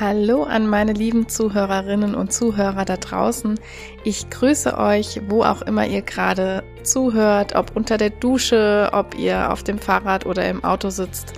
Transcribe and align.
Hallo 0.00 0.44
an 0.44 0.68
meine 0.68 0.92
lieben 0.92 1.28
Zuhörerinnen 1.28 2.14
und 2.14 2.32
Zuhörer 2.32 2.84
da 2.84 2.96
draußen. 2.96 3.58
Ich 4.04 4.30
grüße 4.30 4.78
euch, 4.78 5.20
wo 5.26 5.42
auch 5.42 5.60
immer 5.62 5.88
ihr 5.88 6.02
gerade 6.02 6.62
zuhört, 6.84 7.56
ob 7.56 7.74
unter 7.74 7.96
der 7.96 8.10
Dusche, 8.10 8.90
ob 8.92 9.18
ihr 9.18 9.52
auf 9.52 9.64
dem 9.64 9.80
Fahrrad 9.80 10.24
oder 10.24 10.48
im 10.48 10.62
Auto 10.62 10.90
sitzt. 10.90 11.32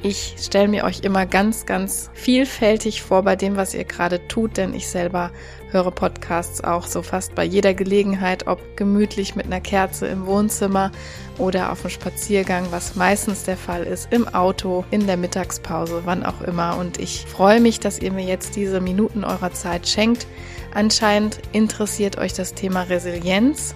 Ich 0.00 0.36
stelle 0.38 0.68
mir 0.68 0.84
euch 0.84 1.00
immer 1.00 1.26
ganz, 1.26 1.66
ganz 1.66 2.08
vielfältig 2.14 3.02
vor 3.02 3.22
bei 3.24 3.34
dem, 3.34 3.56
was 3.56 3.74
ihr 3.74 3.82
gerade 3.82 4.26
tut, 4.28 4.56
denn 4.56 4.72
ich 4.72 4.86
selber 4.86 5.32
höre 5.70 5.90
Podcasts 5.90 6.62
auch 6.62 6.86
so 6.86 7.02
fast 7.02 7.34
bei 7.34 7.42
jeder 7.42 7.74
Gelegenheit, 7.74 8.46
ob 8.46 8.76
gemütlich 8.76 9.34
mit 9.34 9.46
einer 9.46 9.60
Kerze 9.60 10.06
im 10.06 10.24
Wohnzimmer 10.26 10.92
oder 11.36 11.72
auf 11.72 11.82
dem 11.82 11.90
Spaziergang, 11.90 12.66
was 12.70 12.94
meistens 12.94 13.42
der 13.42 13.56
Fall 13.56 13.82
ist, 13.82 14.12
im 14.12 14.28
Auto, 14.28 14.84
in 14.92 15.08
der 15.08 15.16
Mittagspause, 15.16 16.02
wann 16.04 16.24
auch 16.24 16.42
immer. 16.42 16.78
Und 16.78 17.00
ich 17.00 17.26
freue 17.26 17.60
mich, 17.60 17.80
dass 17.80 17.98
ihr 17.98 18.12
mir 18.12 18.24
jetzt 18.24 18.54
diese 18.54 18.80
Minuten 18.80 19.24
eurer 19.24 19.52
Zeit 19.52 19.88
schenkt. 19.88 20.28
Anscheinend 20.74 21.40
interessiert 21.52 22.18
euch 22.18 22.34
das 22.34 22.54
Thema 22.54 22.82
Resilienz 22.82 23.74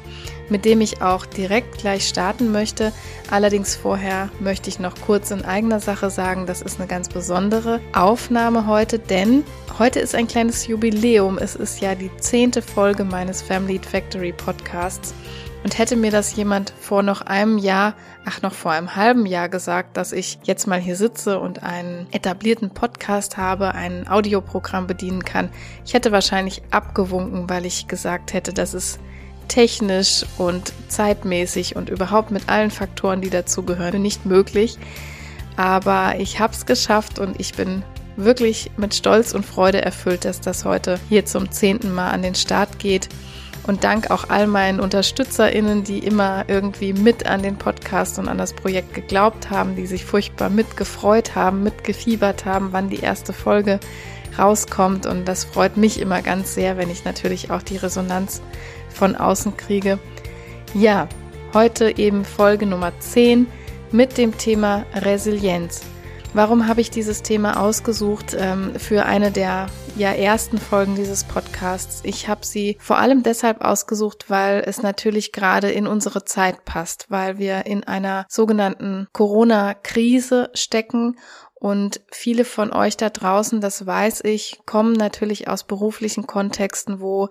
mit 0.48 0.64
dem 0.64 0.80
ich 0.80 1.02
auch 1.02 1.26
direkt 1.26 1.78
gleich 1.78 2.08
starten 2.08 2.52
möchte. 2.52 2.92
Allerdings 3.30 3.74
vorher 3.74 4.30
möchte 4.40 4.68
ich 4.68 4.78
noch 4.78 4.94
kurz 5.00 5.30
in 5.30 5.44
eigener 5.44 5.80
Sache 5.80 6.10
sagen, 6.10 6.46
das 6.46 6.62
ist 6.62 6.78
eine 6.78 6.88
ganz 6.88 7.08
besondere 7.08 7.80
Aufnahme 7.92 8.66
heute, 8.66 8.98
denn 8.98 9.44
heute 9.78 10.00
ist 10.00 10.14
ein 10.14 10.28
kleines 10.28 10.66
Jubiläum. 10.66 11.38
Es 11.38 11.54
ist 11.54 11.80
ja 11.80 11.94
die 11.94 12.10
zehnte 12.18 12.62
Folge 12.62 13.04
meines 13.04 13.42
Family 13.42 13.78
Factory 13.78 14.32
Podcasts. 14.32 15.14
Und 15.64 15.78
hätte 15.78 15.94
mir 15.94 16.10
das 16.10 16.34
jemand 16.34 16.74
vor 16.80 17.04
noch 17.04 17.20
einem 17.20 17.56
Jahr, 17.56 17.94
ach 18.24 18.42
noch 18.42 18.52
vor 18.52 18.72
einem 18.72 18.96
halben 18.96 19.26
Jahr 19.26 19.48
gesagt, 19.48 19.96
dass 19.96 20.10
ich 20.12 20.40
jetzt 20.42 20.66
mal 20.66 20.80
hier 20.80 20.96
sitze 20.96 21.38
und 21.38 21.62
einen 21.62 22.08
etablierten 22.10 22.70
Podcast 22.70 23.36
habe, 23.36 23.72
ein 23.72 24.08
Audioprogramm 24.08 24.88
bedienen 24.88 25.24
kann, 25.24 25.50
ich 25.84 25.94
hätte 25.94 26.10
wahrscheinlich 26.10 26.62
abgewunken, 26.72 27.48
weil 27.48 27.64
ich 27.64 27.86
gesagt 27.86 28.32
hätte, 28.32 28.52
dass 28.52 28.74
es 28.74 28.98
technisch 29.48 30.24
und 30.38 30.72
zeitmäßig 30.88 31.76
und 31.76 31.88
überhaupt 31.88 32.30
mit 32.30 32.48
allen 32.48 32.70
Faktoren, 32.70 33.20
die 33.20 33.30
dazugehören, 33.30 34.02
nicht 34.02 34.26
möglich. 34.26 34.78
Aber 35.56 36.14
ich 36.18 36.40
habe 36.40 36.52
es 36.52 36.66
geschafft 36.66 37.18
und 37.18 37.38
ich 37.40 37.54
bin 37.54 37.82
wirklich 38.16 38.70
mit 38.76 38.94
Stolz 38.94 39.32
und 39.32 39.44
Freude 39.44 39.82
erfüllt, 39.82 40.24
dass 40.24 40.40
das 40.40 40.64
heute 40.64 40.98
hier 41.08 41.24
zum 41.24 41.50
zehnten 41.50 41.94
Mal 41.94 42.10
an 42.10 42.22
den 42.22 42.34
Start 42.34 42.78
geht. 42.78 43.08
Und 43.64 43.84
dank 43.84 44.10
auch 44.10 44.28
all 44.28 44.48
meinen 44.48 44.80
UnterstützerInnen, 44.80 45.84
die 45.84 46.00
immer 46.00 46.44
irgendwie 46.48 46.92
mit 46.92 47.26
an 47.26 47.42
den 47.42 47.56
Podcast 47.56 48.18
und 48.18 48.28
an 48.28 48.38
das 48.38 48.54
Projekt 48.54 48.92
geglaubt 48.92 49.50
haben, 49.50 49.76
die 49.76 49.86
sich 49.86 50.04
furchtbar 50.04 50.50
mitgefreut 50.50 51.36
haben, 51.36 51.62
mitgefiebert 51.62 52.44
haben, 52.44 52.72
wann 52.72 52.90
die 52.90 52.98
erste 52.98 53.32
Folge 53.32 53.78
rauskommt. 54.38 55.06
Und 55.06 55.26
das 55.26 55.44
freut 55.44 55.76
mich 55.76 56.00
immer 56.00 56.22
ganz 56.22 56.54
sehr, 56.54 56.76
wenn 56.76 56.90
ich 56.90 57.04
natürlich 57.04 57.50
auch 57.50 57.62
die 57.62 57.76
Resonanz 57.76 58.42
von 58.88 59.16
außen 59.16 59.56
kriege. 59.56 59.98
Ja, 60.74 61.08
heute 61.54 61.98
eben 61.98 62.24
Folge 62.24 62.66
Nummer 62.66 62.92
10 62.98 63.46
mit 63.90 64.16
dem 64.18 64.36
Thema 64.38 64.84
Resilienz. 64.94 65.82
Warum 66.34 66.66
habe 66.66 66.80
ich 66.80 66.90
dieses 66.90 67.20
Thema 67.20 67.60
ausgesucht 67.60 68.34
ähm, 68.38 68.72
für 68.78 69.04
eine 69.04 69.30
der 69.30 69.66
ja 69.96 70.12
ersten 70.12 70.56
Folgen 70.56 70.94
dieses 70.94 71.24
Podcasts? 71.24 72.00
Ich 72.04 72.26
habe 72.26 72.46
sie 72.46 72.78
vor 72.80 72.96
allem 72.96 73.22
deshalb 73.22 73.60
ausgesucht, 73.60 74.26
weil 74.28 74.62
es 74.66 74.80
natürlich 74.82 75.32
gerade 75.32 75.70
in 75.70 75.86
unsere 75.86 76.24
Zeit 76.24 76.64
passt, 76.64 77.04
weil 77.10 77.36
wir 77.36 77.66
in 77.66 77.84
einer 77.84 78.24
sogenannten 78.30 79.08
Corona-Krise 79.12 80.48
stecken 80.54 81.18
und 81.62 82.00
viele 82.10 82.44
von 82.44 82.72
euch 82.72 82.96
da 82.96 83.08
draußen, 83.08 83.60
das 83.60 83.86
weiß 83.86 84.24
ich, 84.24 84.58
kommen 84.66 84.94
natürlich 84.94 85.46
aus 85.46 85.62
beruflichen 85.62 86.26
Kontexten, 86.26 86.98
wo 86.98 87.28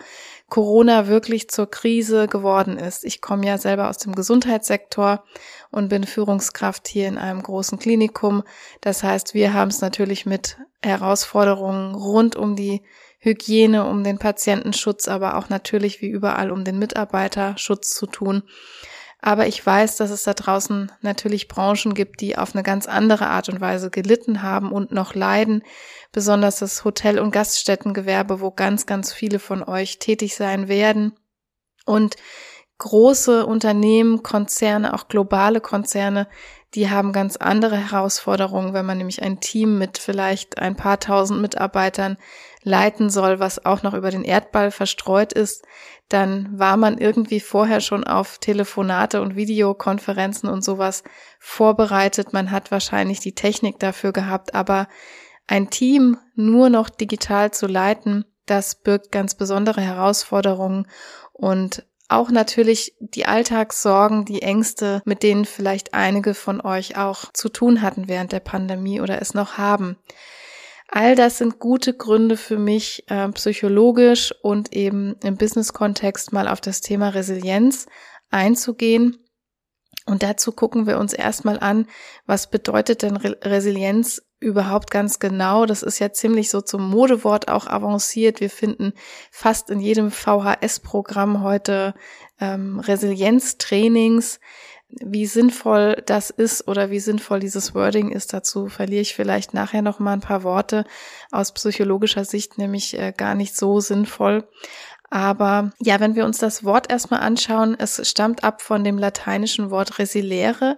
Corona 0.48 1.08
wirklich 1.08 1.50
zur 1.50 1.70
Krise 1.70 2.30
geworden 2.30 2.78
ist. 2.78 3.04
Ich 3.04 3.20
komme 3.20 3.46
ja 3.46 3.58
selber 3.58 3.90
aus 3.90 3.98
dem 3.98 4.16
Gesundheitssektor 4.16 5.26
und 5.70 5.90
bin 5.90 6.06
Führungskraft 6.06 6.88
hier 6.88 7.10
in 7.10 7.18
einem 7.18 7.44
großen 7.44 7.78
Klinikum. 7.78 8.44
Das 8.80 9.04
heißt, 9.04 9.34
wir 9.34 9.54
haben 9.54 9.68
es 9.68 9.82
natürlich 9.82 10.26
mit 10.26 10.56
Herausforderungen 10.82 11.94
rund 11.94 12.38
um 12.38 12.56
die 12.56 12.84
Hygiene, 13.20 13.86
um 13.86 14.06
den 14.06 14.18
Patientenschutz, 14.18 15.10
aber 15.10 15.36
auch 15.36 15.50
natürlich 15.50 16.02
wie 16.02 16.08
überall 16.08 16.52
um 16.52 16.64
den 16.64 16.80
Mitarbeiterschutz 16.80 17.94
zu 17.94 18.06
tun. 18.06 18.44
Aber 19.22 19.46
ich 19.46 19.64
weiß, 19.64 19.98
dass 19.98 20.10
es 20.10 20.24
da 20.24 20.34
draußen 20.34 20.92
natürlich 21.02 21.48
Branchen 21.48 21.94
gibt, 21.94 22.22
die 22.22 22.38
auf 22.38 22.56
eine 22.56 22.64
ganz 22.64 22.88
andere 22.88 23.28
Art 23.28 23.50
und 23.50 23.62
Weise 23.62 23.92
gelitten 23.92 24.42
haben 24.42 24.72
und 24.72 24.92
noch 24.92 25.14
leiden. 25.14 25.64
Besonders 26.12 26.58
das 26.58 26.84
Hotel- 26.84 27.20
und 27.20 27.32
Gaststättengewerbe, 27.32 28.42
wo 28.42 28.50
ganz, 28.50 28.88
ganz 28.88 29.14
viele 29.14 29.38
von 29.38 29.64
euch 29.64 30.00
tätig 30.00 30.36
sein 30.36 30.68
werden. 30.68 31.14
Und 31.86 32.16
große 32.80 33.46
Unternehmen, 33.46 34.24
Konzerne, 34.24 34.96
auch 34.96 35.08
globale 35.08 35.62
Konzerne, 35.62 36.28
die 36.74 36.90
haben 36.90 37.14
ganz 37.14 37.38
andere 37.38 37.78
Herausforderungen, 37.78 38.74
wenn 38.74 38.86
man 38.86 38.98
nämlich 38.98 39.22
ein 39.22 39.40
Team 39.40 39.78
mit 39.78 40.00
vielleicht 40.00 40.58
ein 40.58 40.76
paar 40.76 41.00
tausend 41.00 41.42
Mitarbeitern 41.42 42.18
leiten 42.64 43.10
soll, 43.10 43.40
was 43.40 43.66
auch 43.66 43.84
noch 43.84 43.94
über 43.94 44.12
den 44.12 44.24
Erdball 44.24 44.72
verstreut 44.72 45.34
ist, 45.34 45.66
dann 46.10 46.60
war 46.60 46.78
man 46.78 46.98
irgendwie 46.98 47.40
vorher 47.40 47.80
schon 47.82 48.04
auf 48.04 48.38
Telefonate 48.38 49.22
und 49.22 49.36
Videokonferenzen 49.36 50.50
und 50.50 50.64
sowas 50.64 51.04
vorbereitet. 51.40 52.34
Man 52.34 52.52
hat 52.52 52.72
wahrscheinlich 52.72 53.20
die 53.20 53.36
Technik 53.36 53.80
dafür 53.80 54.12
gehabt, 54.12 54.54
aber 54.54 54.88
ein 55.48 55.70
Team 55.70 56.18
nur 56.36 56.70
noch 56.70 56.90
digital 56.90 57.52
zu 57.52 57.68
leiten, 57.68 58.26
das 58.46 58.76
birgt 58.76 59.12
ganz 59.12 59.36
besondere 59.36 59.82
Herausforderungen 59.82 60.88
und 61.34 61.86
auch 62.10 62.30
natürlich 62.30 62.94
die 63.00 63.26
Alltagssorgen, 63.26 64.26
die 64.26 64.42
Ängste, 64.42 65.02
mit 65.06 65.24
denen 65.24 65.46
vielleicht 65.46 65.94
einige 65.94 66.34
von 66.34 66.60
euch 66.60 66.98
auch 66.98 67.32
zu 67.32 67.48
tun 67.48 67.82
hatten 67.82 68.10
während 68.10 68.34
der 68.34 68.42
Pandemie 68.42 69.00
oder 69.00 69.22
es 69.22 69.34
noch 69.34 69.58
haben. 69.58 69.98
All 70.94 71.16
das 71.16 71.38
sind 71.38 71.60
gute 71.60 71.94
Gründe 71.94 72.36
für 72.36 72.58
mich, 72.58 73.06
äh, 73.10 73.30
psychologisch 73.30 74.34
und 74.42 74.74
eben 74.74 75.16
im 75.24 75.38
Business-Kontext 75.38 76.34
mal 76.34 76.50
auf 76.50 76.60
das 76.60 76.82
Thema 76.82 77.10
Resilienz 77.10 77.88
einzugehen. 78.30 79.18
Und 80.06 80.22
dazu 80.22 80.52
gucken 80.52 80.88
wir 80.88 80.98
uns 81.00 81.14
erstmal 81.14 81.60
an, 81.62 81.88
was 82.26 82.50
bedeutet 82.50 83.04
denn 83.04 83.16
Re 83.16 83.38
Resilienz 83.42 84.22
überhaupt 84.42 84.92
ganz 84.92 85.20
genau? 85.20 85.66
Das 85.66 85.82
ist 85.82 86.00
ja 86.00 86.12
ziemlich 86.12 86.50
so 86.50 86.60
zum 86.60 86.90
Modewort 86.90 87.48
auch 87.48 87.68
avanciert. 87.68 88.42
Wir 88.42 88.50
finden 88.50 88.92
fast 89.32 89.70
in 89.70 89.80
jedem 89.80 90.12
VHS-Programm 90.12 91.42
heute 91.42 91.94
ähm, 92.42 92.82
Resilienztrainings 92.82 94.42
wie 95.00 95.26
sinnvoll 95.26 96.02
das 96.06 96.30
ist 96.30 96.68
oder 96.68 96.90
wie 96.90 97.00
sinnvoll 97.00 97.40
dieses 97.40 97.74
Wording 97.74 98.12
ist, 98.12 98.34
dazu 98.34 98.68
verliere 98.68 99.02
ich 99.02 99.16
vielleicht 99.16 99.54
nachher 99.54 99.82
noch 99.82 100.00
mal 100.00 100.14
ein 100.14 100.22
paar 100.22 100.44
Worte 100.44 100.86
aus 101.32 101.54
psychologischer 101.54 102.26
Sicht, 102.26 102.58
nämlich 102.58 102.98
äh, 102.98 103.14
gar 103.16 103.36
nicht 103.36 103.56
so 103.56 103.80
sinnvoll. 103.80 104.48
Aber 105.10 105.72
ja, 105.80 106.00
wenn 106.00 106.16
wir 106.16 106.26
uns 106.26 106.38
das 106.38 106.64
Wort 106.64 106.92
erstmal 106.92 107.20
anschauen, 107.20 107.76
es 107.78 108.08
stammt 108.10 108.44
ab 108.44 108.62
von 108.62 108.84
dem 108.84 108.98
lateinischen 108.98 109.70
Wort 109.70 110.00
resiliere 110.00 110.78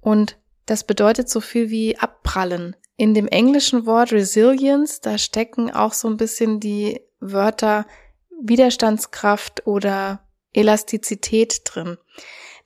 und 0.00 0.36
das 0.66 0.84
bedeutet 0.84 1.28
so 1.28 1.40
viel 1.40 1.70
wie 1.70 1.98
abprallen. 1.98 2.76
In 2.96 3.14
dem 3.14 3.26
englischen 3.26 3.86
Wort 3.86 4.12
Resilience, 4.12 5.00
da 5.00 5.18
stecken 5.18 5.70
auch 5.70 5.92
so 5.92 6.08
ein 6.08 6.16
bisschen 6.16 6.60
die 6.60 7.00
Wörter 7.18 7.86
Widerstandskraft 8.42 9.66
oder 9.66 10.20
Elastizität 10.52 11.62
drin. 11.64 11.96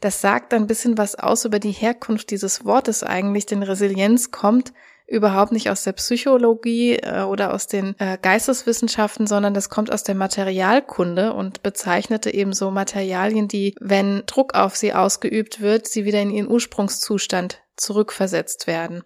Das 0.05 0.21
sagt 0.21 0.53
ein 0.53 0.67
bisschen 0.67 0.99
was 0.99 1.15
aus 1.15 1.47
über 1.47 1.59
die 1.59 1.71
Herkunft 1.71 2.31
dieses 2.31 2.67
Wortes 2.67 3.03
eigentlich, 3.03 3.47
denn 3.47 3.63
Resilienz 3.63 4.31
kommt 4.31 4.75
überhaupt 5.07 5.51
nicht 5.51 5.71
aus 5.71 5.83
der 5.83 5.93
Psychologie 5.93 6.97
äh, 6.97 7.23
oder 7.23 7.55
aus 7.55 7.69
den 7.69 7.99
äh, 7.99 8.19
Geisteswissenschaften, 8.21 9.27
sondern 9.27 9.55
das 9.55 9.71
kommt 9.71 9.91
aus 9.91 10.03
der 10.03 10.15
Materialkunde 10.15 11.33
und 11.33 11.63
bezeichnete 11.63 12.35
eben 12.35 12.53
so 12.53 12.71
Materialien, 12.71 13.49
die, 13.49 13.77
wenn 13.81 14.25
Druck 14.27 14.53
auf 14.53 14.77
sie 14.77 14.93
ausgeübt 14.93 15.63
wird, 15.63 15.89
sie 15.89 16.05
wieder 16.05 16.21
in 16.21 16.31
ihren 16.31 16.51
Ursprungszustand 16.51 17.63
zurückversetzt 17.75 18.67
werden. 18.67 19.05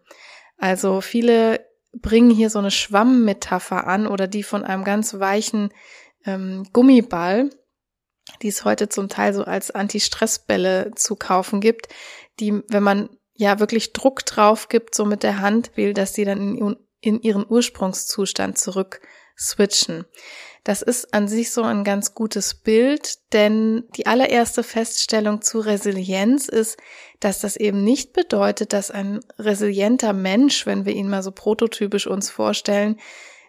Also 0.56 1.00
viele 1.00 1.64
bringen 1.92 2.30
hier 2.30 2.50
so 2.50 2.58
eine 2.58 2.72
Schwammmetapher 2.72 3.86
an 3.86 4.08
oder 4.08 4.26
die 4.26 4.42
von 4.42 4.64
einem 4.64 4.82
ganz 4.82 5.20
weichen 5.20 5.72
ähm, 6.26 6.66
Gummiball, 6.72 7.50
die 8.42 8.48
es 8.48 8.64
heute 8.64 8.88
zum 8.88 9.08
Teil 9.08 9.34
so 9.34 9.44
als 9.44 9.70
Anti-Stress-Bälle 9.70 10.92
zu 10.94 11.16
kaufen 11.16 11.60
gibt, 11.60 11.88
die, 12.40 12.62
wenn 12.68 12.82
man 12.82 13.10
ja 13.34 13.60
wirklich 13.60 13.92
Druck 13.92 14.24
drauf 14.26 14.68
gibt, 14.68 14.94
so 14.94 15.04
mit 15.04 15.22
der 15.22 15.40
Hand 15.40 15.76
will, 15.76 15.94
dass 15.94 16.14
sie 16.14 16.24
dann 16.24 16.56
in, 16.56 16.76
in 17.00 17.20
ihren 17.20 17.46
Ursprungszustand 17.48 18.58
zurück 18.58 19.00
switchen. 19.38 20.04
Das 20.64 20.82
ist 20.82 21.14
an 21.14 21.28
sich 21.28 21.52
so 21.52 21.62
ein 21.62 21.84
ganz 21.84 22.14
gutes 22.14 22.54
Bild, 22.54 23.32
denn 23.32 23.84
die 23.96 24.06
allererste 24.06 24.62
Feststellung 24.62 25.40
zu 25.40 25.60
Resilienz 25.60 26.48
ist, 26.48 26.76
dass 27.20 27.40
das 27.40 27.56
eben 27.56 27.84
nicht 27.84 28.12
bedeutet, 28.12 28.72
dass 28.72 28.90
ein 28.90 29.20
resilienter 29.38 30.12
Mensch, 30.12 30.66
wenn 30.66 30.84
wir 30.84 30.92
ihn 30.92 31.08
mal 31.08 31.22
so 31.22 31.30
prototypisch 31.30 32.06
uns 32.06 32.28
vorstellen, 32.28 32.98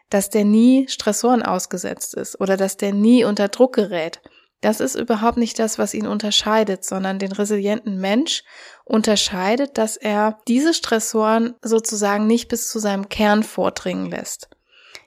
dass 0.10 0.30
der 0.30 0.46
nie 0.46 0.88
Stressoren 0.88 1.44
ausgesetzt 1.44 2.14
ist 2.14 2.40
oder 2.40 2.58
dass 2.58 2.78
der 2.78 2.94
nie 2.94 3.24
unter 3.24 3.48
Druck 3.48 3.76
gerät. 3.76 4.22
Das 4.62 4.82
ist 4.82 4.96
überhaupt 4.96 5.38
nicht 5.38 5.58
das, 5.58 5.78
was 5.80 5.94
ihn 5.94 6.08
unterscheidet, 6.08 6.84
sondern 6.84 7.18
den 7.18 7.32
resilienten 7.32 8.00
Mensch 8.00 8.44
unterscheidet, 8.84 9.78
dass 9.78 9.96
er 9.96 10.40
diese 10.48 10.74
Stressoren 10.74 11.56
sozusagen 11.62 12.28
nicht 12.28 12.50
bis 12.50 12.70
zu 12.70 12.80
seinem 12.80 13.08
Kern 13.08 13.44
vordringen 13.44 14.10
lässt. 14.12 14.50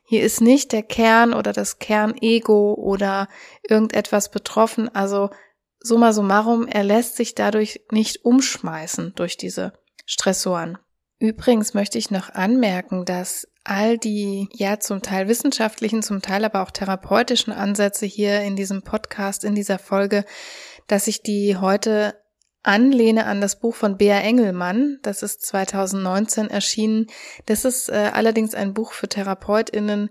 Hier 0.04 0.22
ist 0.22 0.40
nicht 0.40 0.72
der 0.72 0.82
Kern 0.82 1.34
oder 1.34 1.52
das 1.52 1.78
Kernego 1.78 2.75
oder 2.75 3.28
irgendetwas 3.69 4.31
betroffen. 4.31 4.94
Also 4.94 5.31
summa 5.81 6.12
summarum, 6.12 6.66
er 6.66 6.84
lässt 6.84 7.16
sich 7.16 7.34
dadurch 7.34 7.82
nicht 7.90 8.25
umschmeißen 8.25 9.12
durch 9.14 9.37
diese 9.37 9.72
Stressoren. 10.06 10.78
Übrigens 11.19 11.75
möchte 11.75 11.98
ich 11.98 12.10
noch 12.10 12.31
anmerken, 12.31 13.05
dass 13.05 13.48
all 13.64 13.98
die 13.98 14.48
ja 14.52 14.80
zum 14.80 15.02
Teil 15.02 15.28
wissenschaftlichen, 15.28 16.02
zum 16.02 16.22
Teil 16.22 16.44
aber 16.44 16.62
auch 16.62 16.70
therapeutischen 16.70 17.52
Ansätze 17.52 18.06
hier 18.06 18.40
in 18.40 18.56
diesem 18.56 18.82
Podcast, 18.82 19.44
in 19.44 19.54
dieser 19.54 19.78
Folge, 19.78 20.24
dass 20.86 21.06
ich 21.06 21.22
die 21.22 21.56
heute 21.56 22.16
anlehne 22.62 23.26
an 23.26 23.40
das 23.40 23.58
Buch 23.58 23.74
von 23.74 23.96
Bea 23.96 24.20
Engelmann. 24.20 24.98
Das 25.02 25.22
ist 25.22 25.44
2019 25.46 26.48
erschienen. 26.48 27.06
Das 27.46 27.64
ist 27.64 27.88
äh, 27.88 28.10
allerdings 28.12 28.54
ein 28.54 28.74
Buch 28.74 28.92
für 28.92 29.08
Therapeutinnen, 29.08 30.10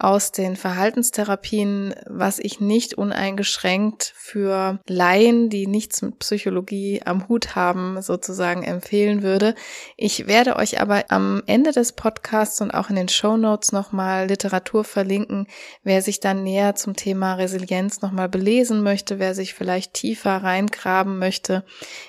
aus 0.00 0.32
den 0.32 0.56
Verhaltenstherapien, 0.56 1.94
was 2.06 2.38
ich 2.38 2.60
nicht 2.60 2.94
uneingeschränkt 2.94 4.12
für 4.16 4.78
Laien, 4.86 5.50
die 5.50 5.66
nichts 5.66 6.02
mit 6.02 6.18
Psychologie 6.20 7.02
am 7.04 7.28
Hut 7.28 7.56
haben, 7.56 8.00
sozusagen 8.00 8.62
empfehlen 8.62 9.22
würde. 9.22 9.54
Ich 9.96 10.26
werde 10.26 10.56
euch 10.56 10.80
aber 10.80 11.04
am 11.08 11.42
Ende 11.46 11.72
des 11.72 11.92
Podcasts 11.92 12.60
und 12.60 12.70
auch 12.70 12.90
in 12.90 12.96
den 12.96 13.08
Show 13.08 13.36
Notes 13.36 13.72
nochmal 13.72 14.28
Literatur 14.28 14.84
verlinken, 14.84 15.46
wer 15.82 16.02
sich 16.02 16.20
dann 16.20 16.44
näher 16.44 16.76
zum 16.76 16.94
Thema 16.94 17.34
Resilienz 17.34 18.00
nochmal 18.00 18.28
belesen 18.28 18.82
möchte, 18.82 19.18
wer 19.18 19.34
sich 19.34 19.54
vielleicht 19.54 19.94
tiefer 19.94 20.36
reingraben 20.36 21.18
möchte 21.18 21.64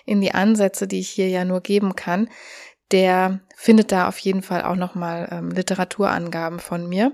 in 0.05 0.21
die 0.21 0.33
Ansätze, 0.33 0.87
die 0.87 0.99
ich 0.99 1.09
hier 1.09 1.29
ja 1.29 1.45
nur 1.45 1.61
geben 1.61 1.95
kann, 1.95 2.29
der 2.91 3.39
findet 3.55 3.91
da 3.91 4.07
auf 4.07 4.17
jeden 4.19 4.41
Fall 4.41 4.63
auch 4.63 4.75
nochmal 4.75 5.27
ähm, 5.31 5.49
Literaturangaben 5.51 6.59
von 6.59 6.87
mir. 6.87 7.13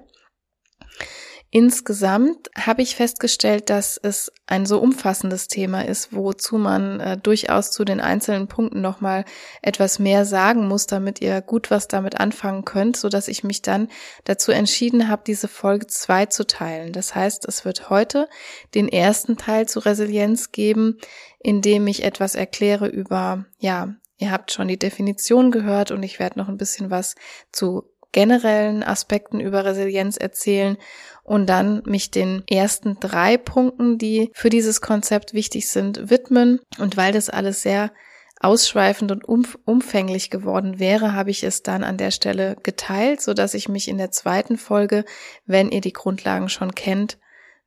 Insgesamt 1.58 2.50
habe 2.58 2.82
ich 2.82 2.98
festgestellt, 2.98 3.70
dass 3.70 3.98
es 3.98 4.30
ein 4.46 4.66
so 4.66 4.82
umfassendes 4.82 5.48
Thema 5.48 5.86
ist, 5.86 6.14
wozu 6.14 6.58
man 6.58 7.00
äh, 7.00 7.18
durchaus 7.18 7.72
zu 7.72 7.86
den 7.86 8.02
einzelnen 8.02 8.50
Punkten 8.50 8.82
nochmal 8.82 9.24
etwas 9.62 9.98
mehr 9.98 10.26
sagen 10.26 10.68
muss, 10.68 10.86
damit 10.86 11.22
ihr 11.22 11.42
gut 11.42 11.72
was 11.72 11.88
damit 11.88 12.20
anfangen 12.20 12.66
könnt, 12.66 12.98
so 12.98 13.08
dass 13.08 13.30
ich 13.30 13.46
mich 13.46 13.62
dann 13.62 13.88
dazu 14.26 14.52
entschieden 14.52 15.08
habe, 15.08 15.22
diese 15.26 15.48
Folge 15.48 15.88
zwei 15.88 16.26
zu 16.26 16.46
teilen. 16.46 16.92
Das 16.92 17.16
heißt, 17.16 17.48
es 17.48 17.64
wird 17.64 17.90
heute 17.90 18.28
den 18.74 18.90
ersten 18.90 19.38
Teil 19.38 19.66
zu 19.66 19.80
Resilienz 19.80 20.52
geben, 20.52 20.98
in 21.40 21.62
dem 21.62 21.88
ich 21.88 22.04
etwas 22.04 22.36
erkläre 22.36 22.88
über, 22.88 23.46
ja, 23.60 23.96
ihr 24.18 24.32
habt 24.32 24.52
schon 24.52 24.68
die 24.68 24.80
Definition 24.80 25.52
gehört 25.52 25.92
und 25.92 26.04
ich 26.04 26.20
werde 26.20 26.40
noch 26.40 26.50
ein 26.50 26.58
bisschen 26.58 26.90
was 26.92 27.16
zu 27.52 27.95
generellen 28.16 28.82
Aspekten 28.82 29.42
über 29.42 29.66
Resilienz 29.66 30.16
erzählen 30.16 30.78
und 31.24 31.48
dann 31.48 31.84
mich 31.86 32.12
den 32.12 32.44
ersten 32.50 32.98
drei 33.02 33.36
Punkten, 33.36 33.98
die 33.98 34.32
für 34.34 34.50
dieses 34.50 34.80
Konzept 34.80 35.34
wichtig 35.34 35.70
sind, 35.70 36.10
widmen. 36.10 36.62
Und 36.80 36.96
weil 36.96 37.12
das 37.12 37.30
alles 37.30 37.62
sehr 37.62 37.92
ausschweifend 38.40 39.12
und 39.12 39.26
umfänglich 39.26 40.30
geworden 40.30 40.80
wäre, 40.80 41.12
habe 41.12 41.30
ich 41.30 41.44
es 41.44 41.62
dann 41.62 41.84
an 41.84 41.98
der 41.98 42.12
Stelle 42.12 42.56
geteilt, 42.64 43.20
so 43.20 43.34
dass 43.34 43.54
ich 43.54 43.68
mich 43.68 43.90
in 43.90 43.98
der 43.98 44.12
zweiten 44.12 44.58
Folge, 44.58 45.04
wenn 45.46 45.70
ihr 45.70 45.82
die 45.82 45.94
Grundlagen 45.94 46.48
schon 46.48 46.74
kennt, 46.74 47.18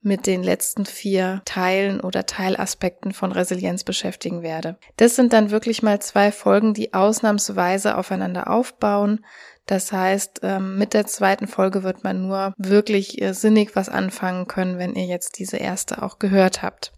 mit 0.01 0.27
den 0.27 0.43
letzten 0.43 0.87
vier 0.87 1.43
Teilen 1.44 2.01
oder 2.01 2.25
Teilaspekten 2.25 3.12
von 3.12 3.33
Resilienz 3.33 3.85
beschäftigen 3.85 4.43
werde. 4.43 4.79
Das 4.97 5.15
sind 5.15 5.35
dann 5.35 5.51
wirklich 5.51 5.83
mal 5.83 6.01
zwei 6.01 6.33
Folgen, 6.33 6.73
die 6.73 6.94
ausnahmsweise 6.94 7.99
aufeinander 7.99 8.49
aufbauen, 8.49 9.25
das 9.69 9.93
heißt, 9.93 10.41
ähm, 10.44 10.79
mit 10.79 10.94
der 10.94 11.06
zweiten 11.06 11.47
Folge 11.47 11.82
wird 11.82 12.03
man 12.03 12.26
nur 12.26 12.55
wirklich 12.56 13.20
äh, 13.20 13.35
sinnig 13.35 13.76
was 13.76 13.91
anfangen 13.91 14.49
können, 14.49 14.79
wenn 14.79 14.94
ihr 14.94 15.05
jetzt 15.05 15.38
diese 15.38 15.59
erste 15.59 16.03
auch 16.03 16.19
gehört 16.19 16.62
habt. 16.62 16.93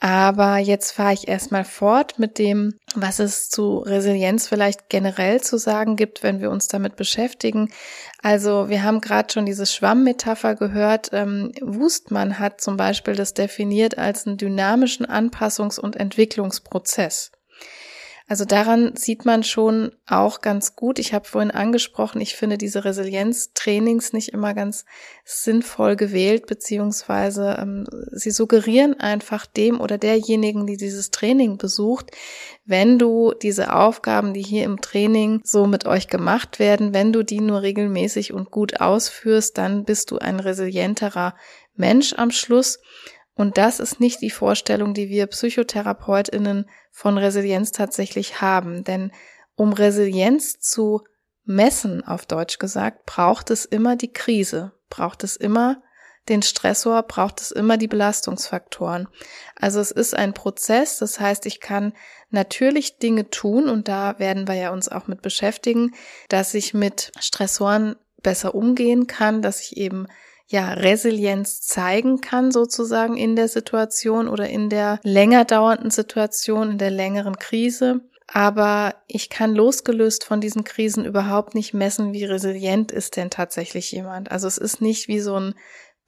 Aber 0.00 0.58
jetzt 0.58 0.92
fahre 0.92 1.12
ich 1.12 1.28
erstmal 1.28 1.64
fort 1.64 2.18
mit 2.18 2.38
dem, 2.38 2.74
was 2.94 3.20
es 3.20 3.48
zu 3.50 3.78
Resilienz 3.78 4.48
vielleicht 4.48 4.88
generell 4.88 5.40
zu 5.40 5.58
sagen 5.58 5.94
gibt, 5.94 6.22
wenn 6.24 6.40
wir 6.40 6.50
uns 6.50 6.66
damit 6.66 6.96
beschäftigen. 6.96 7.70
Also 8.20 8.68
wir 8.68 8.82
haben 8.82 9.00
gerade 9.00 9.32
schon 9.32 9.46
diese 9.46 9.66
Schwammmetapher 9.66 10.56
gehört. 10.56 11.10
Ähm, 11.12 11.52
Wustmann 11.60 12.40
hat 12.40 12.60
zum 12.60 12.76
Beispiel 12.76 13.14
das 13.14 13.34
definiert 13.34 13.96
als 13.96 14.26
einen 14.26 14.38
dynamischen 14.38 15.06
Anpassungs- 15.06 15.80
und 15.80 15.94
Entwicklungsprozess. 15.94 17.30
Also 18.30 18.44
daran 18.44 18.94
sieht 18.94 19.24
man 19.24 19.42
schon 19.42 19.92
auch 20.06 20.42
ganz 20.42 20.76
gut. 20.76 20.98
Ich 20.98 21.14
habe 21.14 21.24
vorhin 21.24 21.50
angesprochen, 21.50 22.20
ich 22.20 22.36
finde 22.36 22.58
diese 22.58 22.84
Resilienztrainings 22.84 24.12
nicht 24.12 24.34
immer 24.34 24.52
ganz 24.52 24.84
sinnvoll 25.24 25.96
gewählt, 25.96 26.46
beziehungsweise 26.46 27.56
ähm, 27.58 27.86
sie 28.12 28.30
suggerieren 28.30 29.00
einfach 29.00 29.46
dem 29.46 29.80
oder 29.80 29.96
derjenigen, 29.96 30.66
die 30.66 30.76
dieses 30.76 31.10
Training 31.10 31.56
besucht, 31.56 32.10
wenn 32.66 32.98
du 32.98 33.32
diese 33.32 33.72
Aufgaben, 33.72 34.34
die 34.34 34.42
hier 34.42 34.64
im 34.64 34.82
Training 34.82 35.40
so 35.42 35.66
mit 35.66 35.86
euch 35.86 36.08
gemacht 36.08 36.58
werden, 36.58 36.92
wenn 36.92 37.14
du 37.14 37.22
die 37.22 37.40
nur 37.40 37.62
regelmäßig 37.62 38.34
und 38.34 38.50
gut 38.50 38.82
ausführst, 38.82 39.56
dann 39.56 39.86
bist 39.86 40.10
du 40.10 40.18
ein 40.18 40.38
resilienterer 40.38 41.34
Mensch 41.76 42.12
am 42.12 42.30
Schluss. 42.30 42.78
Und 43.38 43.56
das 43.56 43.78
ist 43.78 44.00
nicht 44.00 44.20
die 44.20 44.30
Vorstellung, 44.30 44.94
die 44.94 45.08
wir 45.08 45.28
Psychotherapeutinnen 45.28 46.68
von 46.90 47.16
Resilienz 47.16 47.70
tatsächlich 47.70 48.40
haben. 48.40 48.82
Denn 48.82 49.12
um 49.54 49.72
Resilienz 49.72 50.58
zu 50.58 51.04
messen, 51.44 52.04
auf 52.04 52.26
Deutsch 52.26 52.58
gesagt, 52.58 53.06
braucht 53.06 53.52
es 53.52 53.64
immer 53.64 53.94
die 53.94 54.12
Krise, 54.12 54.72
braucht 54.90 55.22
es 55.22 55.36
immer 55.36 55.80
den 56.28 56.42
Stressor, 56.42 57.04
braucht 57.04 57.40
es 57.40 57.52
immer 57.52 57.76
die 57.76 57.86
Belastungsfaktoren. 57.86 59.06
Also 59.54 59.78
es 59.78 59.92
ist 59.92 60.16
ein 60.16 60.34
Prozess, 60.34 60.98
das 60.98 61.20
heißt, 61.20 61.46
ich 61.46 61.60
kann 61.60 61.92
natürlich 62.30 62.98
Dinge 62.98 63.30
tun 63.30 63.68
und 63.68 63.86
da 63.86 64.18
werden 64.18 64.48
wir 64.48 64.54
ja 64.54 64.72
uns 64.72 64.88
auch 64.88 65.06
mit 65.06 65.22
beschäftigen, 65.22 65.94
dass 66.28 66.54
ich 66.54 66.74
mit 66.74 67.12
Stressoren 67.20 67.94
besser 68.20 68.56
umgehen 68.56 69.06
kann, 69.06 69.42
dass 69.42 69.62
ich 69.62 69.76
eben 69.76 70.08
ja, 70.48 70.72
Resilienz 70.72 71.60
zeigen 71.60 72.20
kann, 72.20 72.50
sozusagen 72.50 73.16
in 73.16 73.36
der 73.36 73.48
Situation 73.48 74.28
oder 74.28 74.48
in 74.48 74.70
der 74.70 74.98
länger 75.02 75.44
dauernden 75.44 75.90
Situation, 75.90 76.72
in 76.72 76.78
der 76.78 76.90
längeren 76.90 77.36
Krise. 77.36 78.00
Aber 78.26 78.94
ich 79.06 79.30
kann 79.30 79.54
losgelöst 79.54 80.24
von 80.24 80.40
diesen 80.40 80.64
Krisen 80.64 81.04
überhaupt 81.04 81.54
nicht 81.54 81.74
messen, 81.74 82.12
wie 82.12 82.24
resilient 82.24 82.92
ist 82.92 83.16
denn 83.16 83.30
tatsächlich 83.30 83.92
jemand. 83.92 84.30
Also 84.30 84.46
es 84.46 84.58
ist 84.58 84.80
nicht 84.80 85.08
wie 85.08 85.20
so 85.20 85.38
ein 85.38 85.54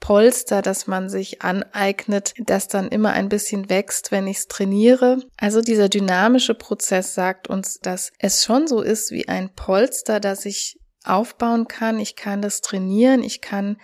Polster, 0.01 0.63
das 0.63 0.87
man 0.87 1.11
sich 1.11 1.43
aneignet, 1.43 2.33
das 2.39 2.69
dann 2.69 2.89
immer 2.89 3.11
ein 3.11 3.29
bisschen 3.29 3.69
wächst, 3.69 4.11
wenn 4.11 4.27
ich 4.27 4.39
es 4.39 4.49
trainiere. 4.49 5.19
Also 5.37 5.61
dieser 5.61 5.91
dynamische 5.91 6.55
Prozess 6.55 7.15
sagt 7.15 7.49
uns, 7.49 7.81
dass 7.81 8.11
es 8.19 8.45
schon 8.45 8.67
so 8.67 8.81
ist 8.81 9.11
wie 9.11 9.29
ein 9.29 9.51
Polster, 9.55 10.19
das 10.19 10.47
ich 10.47 10.79
aufbauen 11.05 11.69
kann. 11.69 12.01
Ich 12.01 12.17
kann 12.17 12.41
das 12.41 12.63
trainieren, 12.63 13.23
ich 13.23 13.43
kann 13.43 13.77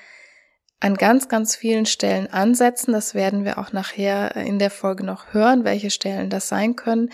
an 0.81 0.95
ganz, 0.95 1.29
ganz 1.29 1.57
vielen 1.57 1.87
Stellen 1.87 2.27
ansetzen. 2.27 2.93
Das 2.93 3.15
werden 3.15 3.45
wir 3.45 3.59
auch 3.59 3.73
nachher 3.73 4.37
in 4.37 4.59
der 4.59 4.71
Folge 4.71 5.05
noch 5.05 5.33
hören, 5.33 5.65
welche 5.65 5.91
Stellen 5.91 6.31
das 6.31 6.49
sein 6.49 6.77
können 6.77 7.11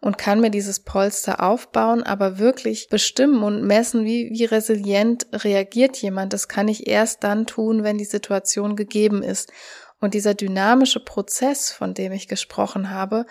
und 0.00 0.18
kann 0.18 0.40
mir 0.40 0.50
dieses 0.50 0.80
Polster 0.80 1.42
aufbauen, 1.42 2.02
aber 2.02 2.38
wirklich 2.38 2.88
bestimmen 2.90 3.42
und 3.42 3.64
messen, 3.64 4.04
wie, 4.04 4.30
wie 4.30 4.44
resilient 4.44 5.26
reagiert 5.32 5.96
jemand. 5.96 6.32
Das 6.32 6.48
kann 6.48 6.68
ich 6.68 6.86
erst 6.86 7.24
dann 7.24 7.46
tun, 7.46 7.84
wenn 7.84 7.96
die 7.96 8.04
Situation 8.04 8.76
gegeben 8.76 9.22
ist. 9.22 9.50
Und 10.00 10.12
dieser 10.12 10.34
dynamische 10.34 11.00
Prozess, 11.00 11.72
von 11.72 11.94
dem 11.94 12.12
ich 12.12 12.28
gesprochen 12.28 12.90
habe, 12.90 13.24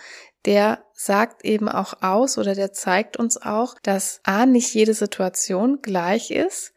der 0.46 0.84
sagt 0.94 1.46
eben 1.46 1.70
auch 1.70 2.02
aus 2.02 2.38
oder 2.40 2.56
der 2.56 2.74
zeigt 2.74 3.18
uns 3.18 3.40
auch, 3.40 3.76
dass 3.84 4.22
A, 4.24 4.46
nicht 4.48 4.74
jede 4.74 4.96
Situation 4.96 5.80
gleich 5.84 6.32
ist, 6.32 6.73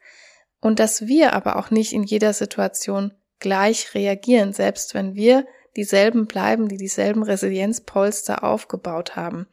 und 0.67 0.79
dass 0.79 1.07
wir 1.07 1.31
aber 1.31 1.55
auch 1.55 1.71
nicht 1.71 1.93
in 1.93 2.03
jeder 2.03 2.33
Situation 2.33 3.13
gleich 3.39 3.95
reagieren, 3.95 4.51
selbst 4.51 4.93
wenn 4.93 5.15
wir 5.15 5.47
dieselben 5.77 6.25
bleiben, 6.25 6.67
die 6.67 6.75
dieselben 6.75 7.23
Resilienzpolster 7.23 8.43
aufgebaut 8.43 9.15
haben. 9.15 9.47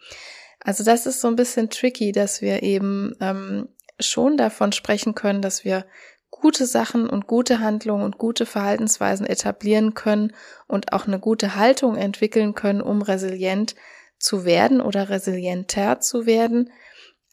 Also 0.59 0.83
das 0.83 1.07
ist 1.07 1.21
so 1.21 1.29
ein 1.29 1.37
bisschen 1.37 1.71
tricky, 1.71 2.11
dass 2.11 2.43
wir 2.43 2.65
eben 2.65 3.15
ähm, 3.21 3.69
schon 4.01 4.37
davon 4.37 4.73
sprechen 4.73 5.15
können, 5.15 5.41
dass 5.41 5.65
wir 5.65 5.87
gute 6.31 6.67
Sachen 6.67 7.09
und 7.09 7.29
gute 7.29 7.61
Handlungen 7.61 8.03
und 8.03 8.19
gute 8.19 8.45
Verhaltensweisen 8.45 9.25
etablieren 9.25 9.95
können 9.95 10.33
und 10.67 10.93
auch 10.93 11.07
eine 11.07 11.21
gute 11.21 11.55
Haltung 11.55 11.95
entwickeln 11.95 12.55
können, 12.55 12.81
um 12.81 13.03
resilient 13.03 13.77
zu 14.19 14.45
werden 14.45 14.81
oder 14.81 15.11
resilienter 15.11 16.01
zu 16.01 16.27
werden 16.27 16.73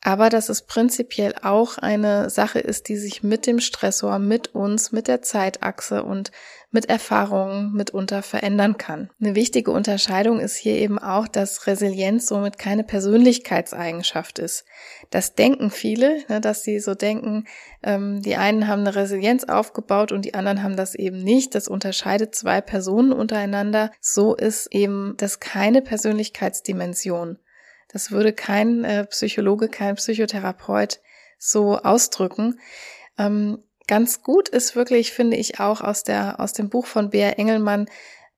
aber 0.04 0.30
dass 0.30 0.50
es 0.50 0.64
prinzipiell 0.64 1.36
auch 1.44 1.78
eine 1.78 2.30
Sache 2.32 2.60
ist, 2.60 2.90
die 2.90 2.98
sich 2.98 3.22
mit 3.22 3.46
dem 3.46 3.60
Stressor, 3.60 4.18
mit 4.18 4.56
uns, 4.56 4.92
mit 4.92 5.08
der 5.08 5.22
Zeitachse 5.22 6.04
und 6.04 6.32
mit 6.72 6.90
Erfahrungen 6.90 7.74
mitunter 7.74 8.24
verändern 8.24 8.78
kann. 8.78 9.10
Eine 9.20 9.36
wichtige 9.36 9.72
Unterscheidung 9.72 10.40
ist 10.40 10.56
hier 10.56 10.76
eben 10.76 10.98
auch, 10.98 11.28
dass 11.28 11.68
Resilienz 11.68 12.28
somit 12.28 12.58
keine 12.58 12.84
Persönlichkeitseigenschaft 12.84 14.40
ist. 14.40 14.66
Das 15.10 15.36
denken 15.36 15.70
viele, 15.70 16.24
ne, 16.30 16.42
dass 16.42 16.64
sie 16.64 16.80
so 16.80 16.96
denken, 16.96 17.46
ähm, 17.84 18.22
die 18.22 18.38
einen 18.38 18.68
haben 18.68 18.82
eine 18.82 18.96
Resilienz 18.96 19.44
aufgebaut 19.44 20.12
und 20.12 20.24
die 20.24 20.34
anderen 20.34 20.64
haben 20.64 20.78
das 20.78 20.96
eben 20.96 21.22
nicht. 21.22 21.54
Das 21.54 21.68
unterscheidet 21.68 22.34
zwei 22.34 22.62
Personen 22.62 23.12
untereinander. 23.12 23.92
So 24.00 24.34
ist 24.34 24.74
eben 24.74 25.16
das 25.18 25.42
keine 25.42 25.82
Persönlichkeitsdimension. 25.82 27.38
Das 27.92 28.12
würde 28.12 28.34
kein 28.34 28.84
äh, 28.84 29.06
Psychologe, 29.06 29.68
kein 29.68 29.96
Psychotherapeut 29.96 31.00
so 31.38 31.78
ausdrücken. 31.78 32.60
Ähm, 33.18 33.64
ganz 33.88 34.24
gut 34.24 34.50
ist 34.50 34.76
wirklich, 34.76 35.12
finde 35.12 35.38
ich, 35.38 35.60
auch 35.60 35.82
aus 35.82 36.04
der, 36.04 36.40
aus 36.40 36.54
dem 36.54 36.70
Buch 36.70 36.86
von 36.86 37.10
Bea 37.10 37.32
Engelmann 37.32 37.88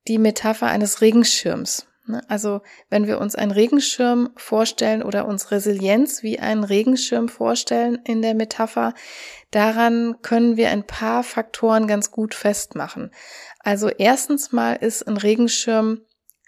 die 0.07 0.17
Metapher 0.17 0.67
eines 0.67 1.01
Regenschirms. 1.01 1.87
Ne? 2.05 2.21
Also 2.27 2.61
wenn 2.89 3.07
wir 3.07 3.19
uns 3.19 3.35
einen 3.35 3.51
Regenschirm 3.51 4.31
vorstellen 4.35 5.03
oder 5.03 5.27
uns 5.27 5.51
Resilienz 5.51 6.23
wie 6.23 6.39
einen 6.39 6.63
Regenschirm 6.63 7.29
vorstellen 7.29 7.99
in 8.03 8.21
der 8.21 8.33
Metapher, 8.33 8.93
daran 9.51 10.15
können 10.21 10.57
wir 10.57 10.69
ein 10.69 10.85
paar 10.85 11.23
Faktoren 11.23 11.87
ganz 11.87 12.11
gut 12.11 12.33
festmachen. 12.33 13.11
Also 13.59 13.89
erstens 13.89 14.51
mal 14.51 14.73
ist 14.73 15.07
ein 15.07 15.17
Regenschirm 15.17 16.01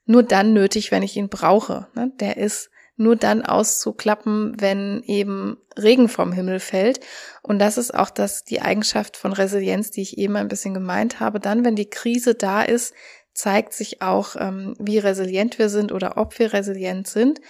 nur 0.06 0.24
dann 0.24 0.54
nötig, 0.54 0.92
wenn 0.92 1.04
ich 1.04 1.16
ihn 1.16 1.30
brauche. 1.30 1.88
Ne? 1.96 2.12
Der 2.20 2.38
ist 2.38 2.70
nur 2.98 3.16
dann 3.16 3.44
auszuklappen, 3.44 4.56
wenn 4.60 5.04
eben 5.04 5.58
Regen 5.78 6.08
vom 6.08 6.32
Himmel 6.32 6.60
fällt. 6.60 7.00
Und 7.42 7.60
das 7.60 7.78
ist 7.78 7.94
auch 7.94 8.10
das, 8.10 8.44
die 8.44 8.62
Eigenschaft 8.62 9.18
von 9.18 9.34
Resilienz, 9.34 9.92
die 9.92 10.02
ich 10.02 10.18
eben 10.18 10.36
ein 10.36 10.48
bisschen 10.48 10.74
gemeint 10.74 11.20
habe. 11.20 11.40
Dann, 11.40 11.66
wenn 11.66 11.76
die 11.76 11.90
Krise 11.90 12.36
da 12.36 12.62
ist, 12.62 12.94
zeigt 13.34 13.74
sich 13.74 14.02
auch, 14.02 14.36
ähm, 14.40 14.76
wie 14.80 14.98
resilient 14.98 15.60
wir 15.60 15.70
sind 15.70 15.92
oder 15.92 16.18
ob 16.18 16.40
wir 16.40 16.54
resilient 16.54 17.08
sind. 17.08 17.42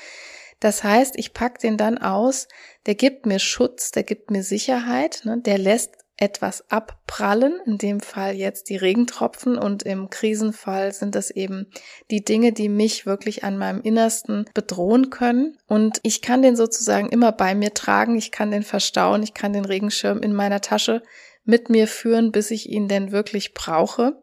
Das 0.59 0.83
heißt, 0.83 1.15
ich 1.17 1.33
pack 1.33 1.59
den 1.59 1.77
dann 1.77 1.97
aus, 1.97 2.47
der 2.87 2.95
gibt 2.95 3.25
mir 3.25 3.39
Schutz, 3.39 3.91
der 3.91 4.03
gibt 4.03 4.31
mir 4.31 4.43
Sicherheit, 4.43 5.21
ne, 5.25 5.39
der 5.39 5.57
lässt 5.57 6.04
etwas 6.17 6.69
abprallen, 6.71 7.59
in 7.65 7.77
dem 7.77 7.99
Fall 7.99 8.35
jetzt 8.35 8.69
die 8.69 8.77
Regentropfen 8.77 9.57
und 9.57 9.83
im 9.83 10.09
Krisenfall 10.09 10.93
sind 10.93 11.15
das 11.15 11.29
eben 11.29 11.67
die 12.09 12.23
Dinge, 12.23 12.53
die 12.53 12.69
mich 12.69 13.05
wirklich 13.05 13.43
an 13.43 13.57
meinem 13.57 13.81
Innersten 13.81 14.45
bedrohen 14.53 15.09
können 15.09 15.57
und 15.67 15.99
ich 16.03 16.21
kann 16.21 16.41
den 16.41 16.55
sozusagen 16.55 17.09
immer 17.09 17.31
bei 17.31 17.53
mir 17.53 17.73
tragen, 17.73 18.15
ich 18.17 18.31
kann 18.31 18.51
den 18.51 18.63
verstauen, 18.63 19.23
ich 19.23 19.33
kann 19.33 19.51
den 19.51 19.65
Regenschirm 19.65 20.19
in 20.19 20.33
meiner 20.33 20.61
Tasche 20.61 21.03
mit 21.43 21.69
mir 21.69 21.87
führen, 21.87 22.31
bis 22.31 22.51
ich 22.51 22.69
ihn 22.69 22.87
denn 22.87 23.11
wirklich 23.11 23.53
brauche. 23.53 24.21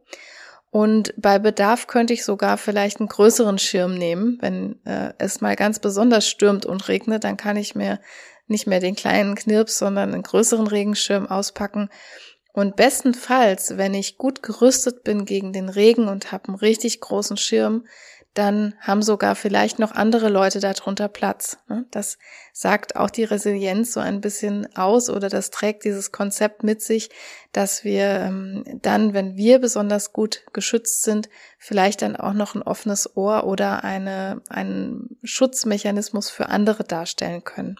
Und 0.70 1.12
bei 1.18 1.38
Bedarf 1.38 1.86
könnte 1.86 2.14
ich 2.14 2.24
sogar 2.24 2.56
vielleicht 2.56 2.98
einen 2.98 3.08
größeren 3.08 3.58
Schirm 3.58 3.94
nehmen. 3.94 4.38
Wenn 4.40 4.80
äh, 4.86 5.12
es 5.18 5.42
mal 5.42 5.54
ganz 5.54 5.78
besonders 5.80 6.26
stürmt 6.26 6.64
und 6.64 6.88
regnet, 6.88 7.24
dann 7.24 7.36
kann 7.36 7.58
ich 7.58 7.74
mir 7.74 8.00
nicht 8.46 8.66
mehr 8.66 8.80
den 8.80 8.96
kleinen 8.96 9.34
Knirps, 9.34 9.78
sondern 9.78 10.12
einen 10.12 10.22
größeren 10.22 10.66
Regenschirm 10.66 11.26
auspacken. 11.26 11.88
Und 12.52 12.76
bestenfalls, 12.76 13.78
wenn 13.78 13.94
ich 13.94 14.18
gut 14.18 14.42
gerüstet 14.42 15.04
bin 15.04 15.24
gegen 15.24 15.52
den 15.52 15.70
Regen 15.70 16.08
und 16.08 16.32
habe 16.32 16.48
einen 16.48 16.56
richtig 16.56 17.00
großen 17.00 17.38
Schirm, 17.38 17.84
dann 18.34 18.74
haben 18.80 19.02
sogar 19.02 19.34
vielleicht 19.34 19.78
noch 19.78 19.92
andere 19.92 20.30
Leute 20.30 20.58
darunter 20.60 21.08
Platz. 21.08 21.58
Ne? 21.68 21.84
Das 21.90 22.16
sagt 22.52 22.96
auch 22.96 23.10
die 23.10 23.24
Resilienz 23.24 23.92
so 23.92 24.00
ein 24.00 24.22
bisschen 24.22 24.74
aus 24.74 25.10
oder 25.10 25.28
das 25.28 25.50
trägt 25.50 25.84
dieses 25.84 26.12
Konzept 26.12 26.62
mit 26.62 26.80
sich, 26.80 27.10
dass 27.52 27.84
wir 27.84 28.20
ähm, 28.20 28.64
dann, 28.80 29.12
wenn 29.12 29.36
wir 29.36 29.58
besonders 29.58 30.14
gut 30.14 30.44
geschützt 30.54 31.02
sind, 31.02 31.28
vielleicht 31.58 32.00
dann 32.00 32.16
auch 32.16 32.32
noch 32.32 32.54
ein 32.54 32.62
offenes 32.62 33.16
Ohr 33.16 33.44
oder 33.44 33.84
eine, 33.84 34.40
einen 34.48 35.18
Schutzmechanismus 35.22 36.30
für 36.30 36.48
andere 36.48 36.84
darstellen 36.84 37.44
können. 37.44 37.76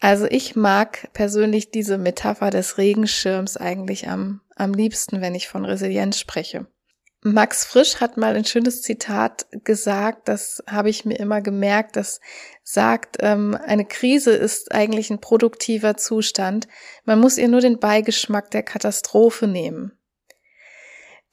Also 0.00 0.26
ich 0.26 0.54
mag 0.54 1.08
persönlich 1.12 1.70
diese 1.70 1.98
Metapher 1.98 2.50
des 2.50 2.78
Regenschirms 2.78 3.56
eigentlich 3.56 4.08
am, 4.08 4.40
am 4.54 4.74
liebsten, 4.74 5.20
wenn 5.20 5.34
ich 5.34 5.48
von 5.48 5.64
Resilienz 5.64 6.18
spreche. 6.18 6.66
Max 7.26 7.64
Frisch 7.64 8.02
hat 8.02 8.18
mal 8.18 8.36
ein 8.36 8.44
schönes 8.44 8.82
Zitat 8.82 9.46
gesagt, 9.64 10.28
das 10.28 10.62
habe 10.68 10.90
ich 10.90 11.06
mir 11.06 11.18
immer 11.18 11.40
gemerkt, 11.40 11.96
das 11.96 12.20
sagt, 12.62 13.16
ähm, 13.20 13.56
eine 13.64 13.86
Krise 13.86 14.32
ist 14.32 14.72
eigentlich 14.72 15.08
ein 15.08 15.22
produktiver 15.22 15.96
Zustand, 15.96 16.68
man 17.06 17.18
muss 17.18 17.38
ihr 17.38 17.48
nur 17.48 17.62
den 17.62 17.78
Beigeschmack 17.78 18.50
der 18.50 18.62
Katastrophe 18.62 19.46
nehmen. 19.46 19.92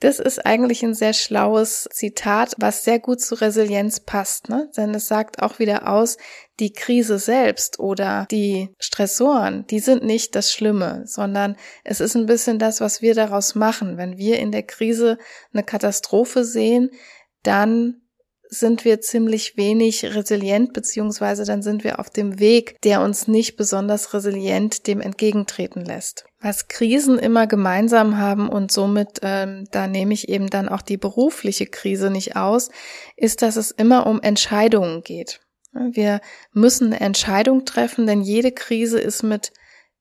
Das 0.01 0.19
ist 0.19 0.47
eigentlich 0.47 0.81
ein 0.83 0.95
sehr 0.95 1.13
schlaues 1.13 1.87
Zitat, 1.91 2.55
was 2.57 2.83
sehr 2.83 2.99
gut 2.99 3.21
zu 3.21 3.35
Resilienz 3.35 3.99
passt, 3.99 4.49
ne? 4.49 4.67
Denn 4.75 4.95
es 4.95 5.07
sagt 5.07 5.43
auch 5.43 5.59
wieder 5.59 5.87
aus, 5.87 6.17
die 6.59 6.73
Krise 6.73 7.19
selbst 7.19 7.79
oder 7.79 8.25
die 8.31 8.73
Stressoren, 8.79 9.65
die 9.67 9.79
sind 9.79 10.03
nicht 10.03 10.35
das 10.35 10.51
Schlimme, 10.51 11.03
sondern 11.05 11.55
es 11.83 12.01
ist 12.01 12.15
ein 12.15 12.25
bisschen 12.25 12.57
das, 12.57 12.81
was 12.81 13.03
wir 13.03 13.13
daraus 13.13 13.53
machen. 13.53 13.97
Wenn 13.97 14.17
wir 14.17 14.39
in 14.39 14.51
der 14.51 14.63
Krise 14.63 15.19
eine 15.53 15.63
Katastrophe 15.63 16.45
sehen, 16.45 16.89
dann 17.43 18.00
sind 18.53 18.83
wir 18.83 18.99
ziemlich 18.99 19.55
wenig 19.55 20.03
resilient, 20.13 20.73
beziehungsweise 20.73 21.45
dann 21.45 21.61
sind 21.61 21.85
wir 21.85 21.99
auf 21.99 22.09
dem 22.09 22.37
Weg, 22.37 22.79
der 22.81 23.01
uns 23.01 23.29
nicht 23.29 23.55
besonders 23.55 24.13
resilient 24.13 24.87
dem 24.87 24.99
entgegentreten 24.99 25.85
lässt. 25.85 26.25
Was 26.41 26.67
Krisen 26.67 27.17
immer 27.17 27.47
gemeinsam 27.47 28.17
haben 28.17 28.49
und 28.49 28.71
somit, 28.71 29.19
ähm, 29.21 29.67
da 29.71 29.87
nehme 29.87 30.13
ich 30.13 30.27
eben 30.27 30.49
dann 30.49 30.67
auch 30.67 30.81
die 30.81 30.97
berufliche 30.97 31.65
Krise 31.65 32.11
nicht 32.11 32.35
aus, 32.35 32.69
ist, 33.15 33.41
dass 33.41 33.55
es 33.55 33.71
immer 33.71 34.05
um 34.05 34.21
Entscheidungen 34.21 35.01
geht. 35.01 35.39
Wir 35.71 36.19
müssen 36.51 36.87
eine 36.87 36.99
Entscheidung 36.99 37.63
treffen, 37.63 38.05
denn 38.05 38.21
jede 38.21 38.51
Krise 38.51 38.99
ist 38.99 39.23
mit 39.23 39.53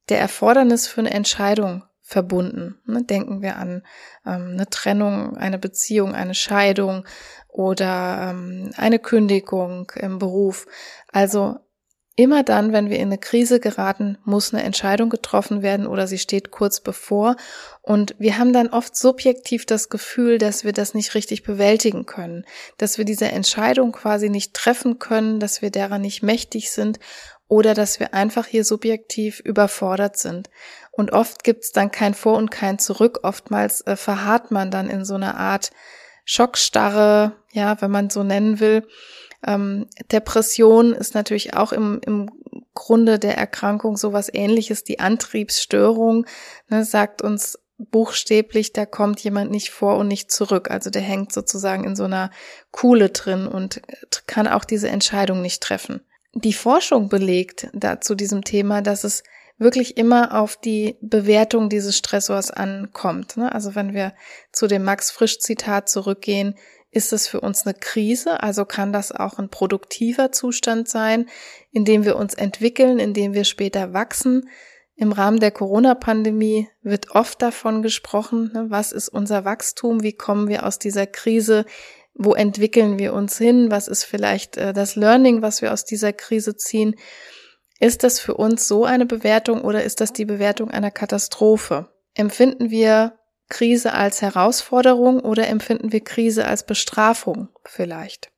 der 0.09 0.19
Erfordernis 0.19 0.88
für 0.88 1.02
eine 1.02 1.12
Entscheidung 1.12 1.85
verbunden. 2.11 2.80
Ne, 2.87 3.04
denken 3.04 3.40
wir 3.40 3.57
an 3.57 3.85
ähm, 4.26 4.50
eine 4.54 4.69
Trennung, 4.69 5.37
eine 5.37 5.59
Beziehung, 5.59 6.12
eine 6.12 6.35
Scheidung 6.35 7.07
oder 7.52 8.30
ähm, 8.30 8.71
eine 8.76 8.99
Kündigung 8.99 9.90
im 9.97 10.19
Beruf. 10.19 10.66
Also 11.09 11.57
immer 12.16 12.42
dann, 12.42 12.73
wenn 12.73 12.90
wir 12.90 12.99
in 12.99 13.09
eine 13.09 13.19
Krise 13.19 13.61
geraten, 13.61 14.19
muss 14.25 14.52
eine 14.52 14.62
Entscheidung 14.62 15.09
getroffen 15.09 15.62
werden 15.62 15.87
oder 15.87 16.07
sie 16.07 16.19
steht 16.19 16.50
kurz 16.50 16.80
bevor. 16.80 17.37
Und 17.83 18.14
wir 18.19 18.38
haben 18.38 18.52
dann 18.52 18.69
oft 18.69 18.95
subjektiv 18.95 19.64
das 19.64 19.88
Gefühl, 19.88 20.38
dass 20.38 20.64
wir 20.64 20.73
das 20.73 20.92
nicht 20.92 21.14
richtig 21.14 21.42
bewältigen 21.42 22.07
können, 22.07 22.45
dass 22.78 22.99
wir 22.99 23.04
diese 23.04 23.26
Entscheidung 23.26 23.92
quasi 23.92 24.28
nicht 24.28 24.54
treffen 24.54 24.99
können, 24.99 25.40
dass 25.40 25.62
wir 25.62 25.71
derer 25.71 25.99
nicht 25.99 26.23
mächtig 26.23 26.71
sind 26.71 26.99
oder 27.49 27.75
dass 27.75 27.99
wir 27.99 28.14
einfach 28.14 28.47
hier 28.47 28.64
subjektiv 28.64 29.40
überfordert 29.40 30.16
sind. 30.16 30.50
Und 30.92 31.12
oft 31.12 31.42
gibt's 31.42 31.73
dann 31.73 31.90
kein 31.90 32.14
Vor 32.14 32.37
und 32.37 32.50
kein 32.50 32.78
Zurück. 32.78 33.21
Oftmals 33.23 33.80
äh, 33.87 33.97
verharrt 33.97 34.50
man 34.50 34.71
dann 34.71 34.90
in 34.90 35.04
so 35.04 35.14
einer 35.14 35.37
Art 35.37 35.71
Schockstarre, 36.25 37.33
ja, 37.53 37.81
wenn 37.81 37.91
man 37.91 38.11
so 38.11 38.23
nennen 38.23 38.61
will. 38.61 38.87
Ähm, 39.47 39.87
Depression 40.12 40.93
ist 40.93 41.15
natürlich 41.15 41.55
auch 41.55 41.73
im, 41.73 42.00
im 42.05 42.31
Grunde 42.75 43.19
der 43.19 43.39
Erkrankung 43.39 43.97
sowas 43.97 44.31
ähnliches. 44.33 44.85
Die 44.85 45.00
Antriebsstörung 45.00 46.27
ne, 46.69 46.85
sagt 46.85 47.23
uns 47.23 47.59
buchstäblich, 47.79 48.75
da 48.75 48.85
kommt 48.85 49.21
jemand 49.21 49.50
nicht 49.50 49.71
vor 49.71 49.97
und 49.97 50.09
nicht 50.09 50.31
zurück. 50.31 50.71
Also 50.71 50.91
der 50.91 51.03
hängt 51.03 51.33
sozusagen 51.33 51.85
in 51.85 51.97
so 51.97 52.05
einer 52.05 52.31
Kuhle 52.71 53.09
drin 53.09 53.47
und 53.47 53.81
kann 54.27 54.47
auch 54.47 54.65
diese 54.65 54.89
Entscheidung 54.89 55.41
nicht 55.41 55.62
treffen 55.62 56.03
die 56.35 56.53
Forschung 56.53 57.09
belegt 57.09 57.69
da 57.73 58.00
zu 58.00 58.15
diesem 58.15 58.45
Thema, 58.45 58.83
dass 58.83 59.05
es 59.05 59.23
wirklich 59.61 59.97
immer 59.97 60.40
auf 60.40 60.57
die 60.57 60.97
Bewertung 61.00 61.69
dieses 61.69 61.97
Stressors 61.97 62.50
ankommt. 62.50 63.37
Ne? 63.37 63.52
Also 63.52 63.75
wenn 63.75 63.95
wir 63.95 64.14
zu 64.50 64.67
dem 64.67 64.83
Max 64.83 65.11
Frisch 65.11 65.38
Zitat 65.38 65.88
zurückgehen, 65.88 66.57
ist 66.90 67.12
es 67.12 67.29
für 67.29 67.40
uns 67.40 67.64
eine 67.64 67.75
Krise, 67.75 68.43
also 68.43 68.64
kann 68.64 68.93
das 68.93 69.12
auch 69.12 69.38
ein 69.38 69.49
produktiver 69.49 70.33
Zustand 70.33 70.88
sein, 70.88 71.29
in 71.71 71.85
dem 71.85 72.05
wir 72.05 72.17
uns 72.17 72.35
entwickeln, 72.35 72.99
in 72.99 73.14
dem 73.14 73.33
wir 73.33 73.45
später 73.45 73.93
wachsen, 73.93 74.49
Im 75.00 75.12
Rahmen 75.12 75.40
der 75.40 75.50
Corona-Pandemie 75.50 76.69
wird 76.83 77.12
oft 77.12 77.40
davon 77.40 77.81
gesprochen, 77.81 78.50
ne, 78.52 78.67
was 78.69 78.93
ist 78.93 79.09
unser 79.09 79.47
Wachstum, 79.47 80.02
wie 80.02 80.12
kommen 80.12 80.47
wir 80.47 80.67
aus 80.67 80.79
dieser 80.79 81.07
Krise, 81.07 81.64
wo 82.12 82.35
entwickeln 82.35 82.99
wir 82.99 83.14
uns 83.14 83.38
hin, 83.38 83.71
was 83.71 83.88
ist 83.88 84.05
vielleicht 84.05 84.59
äh, 84.59 84.75
das 84.75 84.97
Learning, 84.97 85.40
was 85.40 85.62
wir 85.62 85.73
aus 85.73 85.87
dieser 85.87 86.12
Krise 86.12 86.55
ziehen. 86.55 86.97
Ist 87.80 88.04
das 88.04 88.20
für 88.20 88.34
uns 88.34 88.68
so 88.68 88.84
eine 88.84 89.06
Bewertung 89.06 89.62
oder 89.62 89.82
ist 89.82 90.02
das 90.02 90.12
die 90.12 90.26
Bewertung 90.26 90.70
einer 90.70 90.90
Katastrophe? 90.90 91.88
Empfinden 92.14 92.70
wir 92.70 93.18
Krise 93.49 93.94
als 93.94 94.20
Herausforderung 94.20 95.20
oder 95.20 95.49
empfinden 95.49 95.90
wir 95.90 96.04
Krise 96.04 96.46
als 96.46 96.64
Bestrafung 96.64 97.49
vielleicht? 97.64 98.30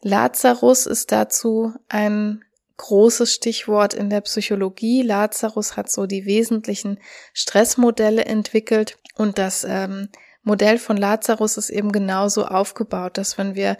Lazarus 0.00 0.86
ist 0.86 1.10
dazu 1.10 1.74
ein 1.88 2.44
großes 2.76 3.34
Stichwort 3.34 3.92
in 3.92 4.08
der 4.08 4.20
Psychologie. 4.20 5.02
Lazarus 5.02 5.76
hat 5.76 5.90
so 5.90 6.06
die 6.06 6.24
wesentlichen 6.24 7.00
Stressmodelle 7.32 8.24
entwickelt 8.24 8.98
und 9.16 9.38
das 9.38 9.66
ähm, 9.68 10.10
Modell 10.44 10.78
von 10.78 10.96
Lazarus 10.96 11.56
ist 11.56 11.70
eben 11.70 11.90
genauso 11.90 12.46
aufgebaut, 12.46 13.18
dass 13.18 13.36
wenn 13.36 13.56
wir 13.56 13.78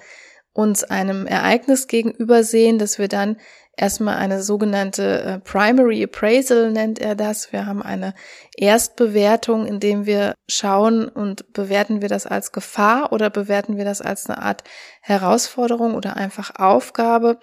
uns 0.53 0.85
einem 0.85 1.27
Ereignis 1.27 1.89
gegenüber 1.89 2.43
sehen, 2.43 2.79
dass 2.79 2.99
wir 2.99 3.09
dann 3.09 3.37
erstmal 3.77 4.17
eine 4.17 4.43
sogenannte 4.43 5.23
äh, 5.23 5.39
Primary 5.41 6.03
Appraisal 6.05 6.71
nennt 6.71 6.99
er 6.99 7.15
das. 7.15 7.53
Wir 7.53 7.67
haben 7.67 7.83
eine 7.83 8.15
Erstbewertung, 8.57 9.67
indem 9.67 10.07
wir 10.07 10.35
schauen 10.49 11.09
und 11.09 11.53
bewerten 11.53 12.03
wir 12.03 12.09
das 12.09 12.27
als 12.27 12.53
Gefahr 12.53 13.13
oder 13.13 13.31
bewerten 13.31 13.77
wir 13.77 13.85
das 13.85 14.01
als 14.01 14.29
eine 14.29 14.43
Art 14.43 14.65
Herausforderung 15.01 15.95
oder 15.95 16.17
einfach 16.17 16.57
Aufgabe. 16.57 17.39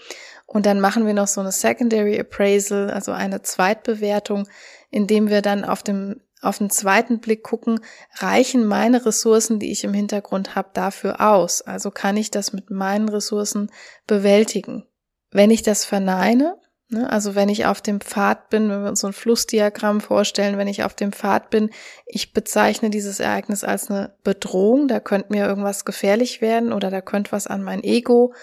Und 0.46 0.66
dann 0.66 0.80
machen 0.80 1.06
wir 1.06 1.14
noch 1.14 1.28
so 1.28 1.42
eine 1.42 1.52
Secondary 1.52 2.20
Appraisal, 2.20 2.90
also 2.90 3.12
eine 3.12 3.42
Zweitbewertung, 3.42 4.48
indem 4.90 5.30
wir 5.30 5.42
dann 5.42 5.64
auf 5.64 5.84
dem 5.84 6.22
auf 6.42 6.58
den 6.58 6.72
zweiten 6.72 7.20
Blick 7.20 7.44
gucken, 7.44 7.82
reichen 8.16 8.66
meine 8.66 9.06
Ressourcen, 9.06 9.60
die 9.60 9.72
ich 9.72 9.84
im 9.84 9.94
Hintergrund 9.94 10.56
habe, 10.56 10.72
dafür 10.74 11.22
aus? 11.22 11.62
Also 11.62 11.92
kann 11.92 12.18
ich 12.18 12.32
das 12.32 12.52
mit 12.52 12.72
meinen 12.72 13.10
Ressourcen 13.10 13.70
bewältigen? 14.08 14.88
Wenn 15.32 15.52
ich 15.52 15.64
das 15.64 15.86
verneine, 15.86 16.58
ne, 16.90 17.10
also 17.10 17.36
wenn 17.36 17.50
ich 17.50 17.66
auf 17.66 17.82
dem 17.82 18.02
Pfad 18.02 18.50
bin, 18.50 18.70
wenn 18.70 18.84
wir 18.84 18.90
uns 18.90 19.02
so 19.02 19.08
ein 19.08 19.14
Flussdiagramm 19.14 20.02
vorstellen, 20.02 20.58
wenn 20.58 20.68
ich 20.68 20.84
auf 20.84 20.94
dem 20.94 21.12
Pfad 21.12 21.50
bin, 21.50 21.70
ich 22.06 22.34
bezeichne 22.34 22.90
dieses 22.90 23.20
Ereignis 23.20 23.64
als 23.64 23.90
eine 23.90 24.16
Bedrohung, 24.24 24.88
da 24.88 25.00
könnte 25.00 25.32
mir 25.32 25.46
irgendwas 25.46 25.86
gefährlich 25.86 26.42
werden 26.42 26.74
oder 26.74 26.90
da 26.92 27.02
könnte 27.02 27.32
was 27.32 27.48
an 27.48 27.64
mein 27.64 27.84
Ego 27.84 28.34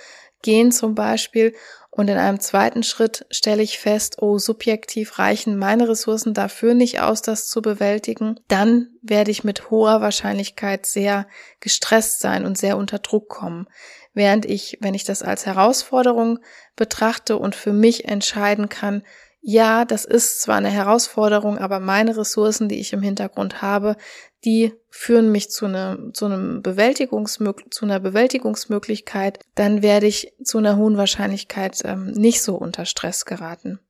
gehen 0.43 0.73
zum 0.73 0.95
Beispiel 0.95 1.55
und 1.99 2.09
in 2.09 2.17
einem 2.17 2.39
zweiten 2.39 2.85
Schritt 2.85 3.27
stelle 3.29 3.61
ich 3.61 3.81
fest, 3.81 4.23
oh, 4.23 4.39
subjektiv 4.39 5.19
reichen 5.19 5.59
meine 5.59 5.89
Ressourcen 5.89 6.33
dafür 6.33 6.75
nicht 6.75 7.01
aus, 7.01 7.23
das 7.23 7.49
zu 7.49 7.61
bewältigen. 7.61 8.39
Dann 8.47 8.91
werde 9.03 9.33
ich 9.33 9.43
mit 9.43 9.69
hoher 9.69 10.01
Wahrscheinlichkeit 10.01 10.87
sehr 10.87 11.27
gestresst 11.59 12.21
sein 12.21 12.47
und 12.47 12.57
sehr 12.57 12.77
unter 12.77 13.01
Druck 13.01 13.29
kommen. 13.29 13.67
Während 14.15 14.47
ich, 14.47 14.79
wenn 14.81 14.95
ich 14.95 15.03
das 15.03 15.25
als 15.25 15.45
Herausforderung 15.45 16.39
betrachte 16.77 17.37
und 17.37 17.57
für 17.57 17.73
mich 17.73 18.05
entscheiden 18.05 18.69
kann, 18.69 19.03
ja, 19.51 19.87
das 19.87 20.05
ist 20.05 20.43
zwar 20.43 20.57
eine 20.57 20.69
Herausforderung, 20.69 21.57
aber 21.57 21.81
meine 21.81 22.19
Ressourcen, 22.19 22.69
die 22.69 22.81
ich 22.81 22.93
im 22.93 23.01
Hintergrund 23.01 23.63
habe, 23.63 23.97
die 24.45 24.75
führen 24.91 25.33
mich 25.33 25.51
zu, 25.51 25.65
einer 25.65 26.13
zu, 26.13 26.27
einem 26.27 26.61
Bewältigungsmög 26.61 27.73
zu 27.73 27.87
einer 27.87 27.99
Bewältigungsmöglichkeit, 27.99 29.39
dann 29.55 29.81
werde 29.81 30.07
ich 30.07 30.35
zu 30.45 30.59
einer 30.59 30.77
hohen 30.77 30.99
Wahrscheinlichkeit 30.99 31.81
ähm, 31.87 32.11
nicht 32.11 32.43
so 32.43 32.57
unter 32.57 32.85
Stress 32.85 33.25
geraten. 33.25 33.81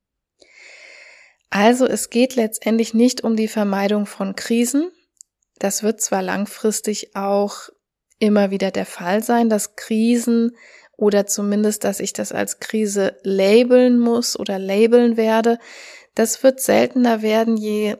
Also 1.51 1.87
es 1.89 2.09
geht 2.09 2.37
letztendlich 2.37 2.95
nicht 2.95 3.25
um 3.25 3.35
die 3.35 3.49
Vermeidung 3.49 4.07
von 4.07 4.37
Krisen. 4.37 4.93
Das 5.59 5.83
wird 5.83 6.01
zwar 6.01 6.23
langfristig 6.23 7.17
auch 7.17 7.69
immer 8.21 8.53
wieder 8.53 8.71
der 8.71 8.87
Fall 8.87 9.25
sein, 9.25 9.49
dass 9.51 9.75
Krisen 9.75 10.53
oder 10.99 11.27
zumindest, 11.27 11.85
dass 11.85 12.01
ich 12.01 12.13
das 12.13 12.33
als 12.33 12.59
Krise 12.59 13.17
labeln 13.23 14.01
muss 14.01 14.39
oder 14.39 14.59
labeln 14.59 15.17
werde. 15.17 15.59
Das 16.17 16.43
wird 16.43 16.61
seltener 16.61 17.23
werden, 17.23 17.57
je, 17.57 17.97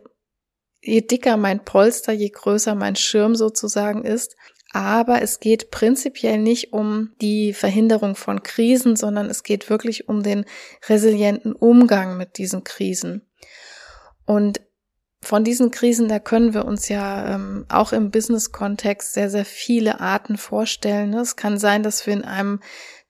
je 0.83 1.01
dicker 1.03 1.37
mein 1.37 1.65
Polster, 1.65 2.13
je 2.13 2.29
größer 2.29 2.75
mein 2.75 2.97
Schirm 2.97 3.37
sozusagen 3.37 4.05
ist. 4.05 4.35
Aber 4.73 5.23
es 5.23 5.39
geht 5.39 5.71
prinzipiell 5.71 6.39
nicht 6.39 6.73
um 6.73 7.13
die 7.21 7.55
Verhinderung 7.55 8.17
von 8.17 8.43
Krisen, 8.43 8.97
sondern 8.97 9.31
es 9.31 9.45
geht 9.45 9.71
wirklich 9.71 10.09
um 10.09 10.25
den 10.25 10.45
resilienten 10.89 11.53
Umgang 11.53 12.17
mit 12.17 12.37
diesen 12.37 12.65
Krisen. 12.65 13.23
Und 14.27 14.61
von 15.21 15.43
diesen 15.43 15.71
Krisen, 15.71 16.09
da 16.09 16.21
können 16.21 16.55
wir 16.55 16.65
uns 16.65 16.89
ja 16.89 17.35
ähm, 17.35 17.67
auch 17.69 17.93
im 17.93 18.11
Business-Kontext 18.11 19.15
sehr, 19.15 19.31
sehr 19.31 19.45
viele 19.45 20.01
Arten 20.01 20.37
vorstellen. 20.37 21.13
Es 21.15 21.35
kann 21.35 21.59
sein, 21.59 21.83
dass 21.83 22.07
wir 22.07 22.15
in 22.15 22.25
einem 22.25 22.61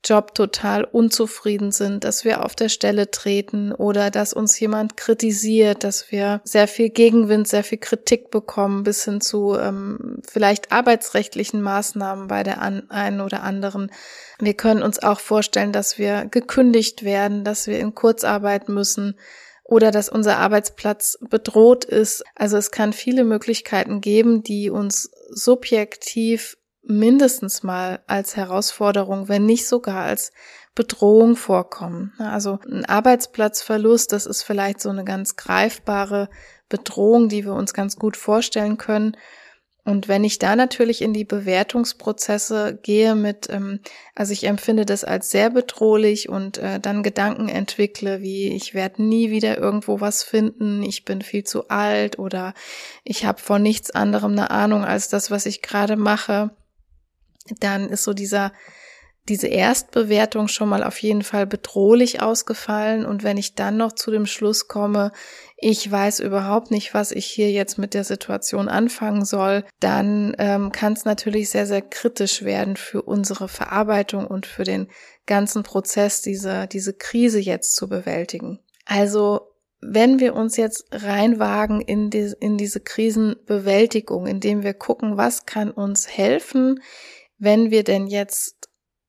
Job 0.05 0.35
total 0.35 0.85
unzufrieden 0.85 1.73
sind, 1.73 2.05
dass 2.05 2.25
wir 2.25 2.45
auf 2.45 2.55
der 2.55 2.69
Stelle 2.69 3.11
treten 3.11 3.73
oder 3.73 4.11
dass 4.11 4.33
uns 4.33 4.59
jemand 4.59 4.97
kritisiert, 4.97 5.83
dass 5.83 6.13
wir 6.13 6.41
sehr 6.45 6.69
viel 6.69 6.91
Gegenwind, 6.91 7.49
sehr 7.49 7.65
viel 7.65 7.79
Kritik 7.79 8.31
bekommen, 8.31 8.85
bis 8.85 9.05
hin 9.05 9.21
zu 9.21 9.57
ähm, 9.59 10.23
vielleicht 10.27 10.71
arbeitsrechtlichen 10.71 11.61
Maßnahmen 11.61 12.29
bei 12.29 12.45
der 12.45 12.63
an, 12.63 12.89
einen 12.91 13.21
oder 13.21 13.43
anderen. 13.43 13.91
Wir 14.39 14.55
können 14.55 14.83
uns 14.83 15.03
auch 15.03 15.19
vorstellen, 15.19 15.73
dass 15.73 15.99
wir 15.99 16.27
gekündigt 16.27 17.03
werden, 17.03 17.43
dass 17.43 17.67
wir 17.67 17.81
in 17.81 17.95
Kurzarbeit 17.95 18.69
müssen 18.69 19.17
oder 19.69 19.91
dass 19.91 20.09
unser 20.09 20.39
Arbeitsplatz 20.39 21.19
bedroht 21.29 21.85
ist. 21.85 22.25
Also 22.35 22.57
es 22.57 22.71
kann 22.71 22.95
viele 22.95 23.23
Möglichkeiten 23.23 24.01
geben, 24.01 24.43
die 24.43 24.71
uns 24.71 25.11
subjektiv 25.29 26.57
mindestens 26.83 27.63
mal 27.63 28.01
als 28.07 28.35
Herausforderung, 28.35 29.29
wenn 29.29 29.45
nicht 29.45 29.69
sogar 29.69 30.05
als 30.05 30.33
Bedrohung 30.75 31.37
vorkommen. 31.37 32.15
Also 32.19 32.61
ein 32.67 32.87
Arbeitsplatzverlust, 32.87 34.11
das 34.11 34.25
ist 34.25 34.43
vielleicht 34.43 34.81
so 34.81 34.89
eine 34.89 35.05
ganz 35.05 35.37
greifbare 35.37 36.31
Bedrohung, 36.71 37.29
die 37.29 37.45
wir 37.45 37.53
uns 37.53 37.75
ganz 37.75 37.97
gut 37.97 38.17
vorstellen 38.17 38.79
können. 38.79 39.19
Und 39.89 40.07
wenn 40.07 40.23
ich 40.23 40.39
da 40.39 40.55
natürlich 40.55 41.01
in 41.01 41.15
die 41.15 41.25
Bewertungsprozesse 41.25 42.79
gehe 42.83 43.15
mit, 43.15 43.49
ähm, 43.49 43.81
also 44.15 44.35
ich 44.35 44.45
empfinde 44.45 44.85
das 44.85 45.03
als 45.03 45.31
sehr 45.31 45.49
bedrohlich 45.49 46.29
und 46.29 46.59
äh, 46.59 46.79
dann 46.79 47.03
Gedanken 47.03 47.49
entwickle, 47.49 48.21
wie 48.21 48.55
ich 48.55 48.75
werde 48.75 49.03
nie 49.03 49.31
wieder 49.31 49.57
irgendwo 49.57 49.99
was 49.99 50.23
finden, 50.23 50.83
ich 50.83 51.07
bin 51.07 51.23
viel 51.23 51.43
zu 51.43 51.69
alt 51.69 52.19
oder 52.19 52.53
ich 53.03 53.25
habe 53.25 53.41
von 53.41 53.63
nichts 53.63 53.91
anderem 53.91 54.33
eine 54.33 54.51
Ahnung 54.51 54.85
als 54.85 55.09
das, 55.09 55.31
was 55.31 55.47
ich 55.47 55.63
gerade 55.63 55.97
mache, 55.97 56.51
dann 57.59 57.89
ist 57.89 58.05
so 58.05 58.13
dieser 58.13 58.53
diese 59.29 59.49
Erstbewertung 59.49 60.49
schon 60.49 60.69
mal 60.69 60.83
auf 60.83 61.01
jeden 61.01 61.23
Fall 61.23 61.47
bedrohlich 61.47 62.23
ausgefallen. 62.23 63.05
Und 63.05 63.23
wenn 63.23 63.37
ich 63.37 63.55
dann 63.55 63.77
noch 63.77 63.93
zu 63.93 64.11
dem 64.11 64.27
Schluss 64.27 64.69
komme, 64.69 65.13
ich 65.57 65.91
weiß 65.91 66.21
überhaupt 66.21 66.71
nicht, 66.71 66.95
was 66.95 67.13
ich 67.13 67.27
hier 67.27 67.51
jetzt 67.51 67.79
mit 67.79 67.95
der 67.95 68.05
Situation 68.05 68.69
anfangen 68.69 69.25
soll, 69.25 69.65
dann 69.81 70.35
ähm, 70.39 70.73
kann 70.73 70.93
es 70.93 71.05
natürlich 71.05 71.51
sehr, 71.51 71.67
sehr 71.67 71.83
kritisch 71.83 72.43
werden 72.43 72.77
für 72.77 73.03
unsere 73.03 73.49
Verarbeitung 73.49 74.27
und 74.27 74.47
für 74.47 74.65
den 74.65 74.89
ganzen 75.27 75.63
Prozess, 75.63 76.23
diese, 76.23 76.67
diese 76.67 76.95
Krise 76.95 77.39
jetzt 77.39 77.75
zu 77.75 77.89
bewältigen. 77.89 78.61
Also 78.87 79.49
wenn 79.81 80.19
wir 80.19 80.35
uns 80.35 80.57
jetzt 80.57 80.87
reinwagen 80.91 81.81
in, 81.81 82.11
die, 82.11 82.33
in 82.41 82.57
diese 82.57 82.81
Krisenbewältigung, 82.81 84.27
indem 84.27 84.63
wir 84.63 84.75
gucken, 84.75 85.17
was 85.17 85.47
kann 85.47 85.71
uns 85.71 86.09
helfen, 86.09 86.81
wenn 87.39 87.71
wir 87.71 87.85
denn 87.85 88.09
jetzt 88.09 88.68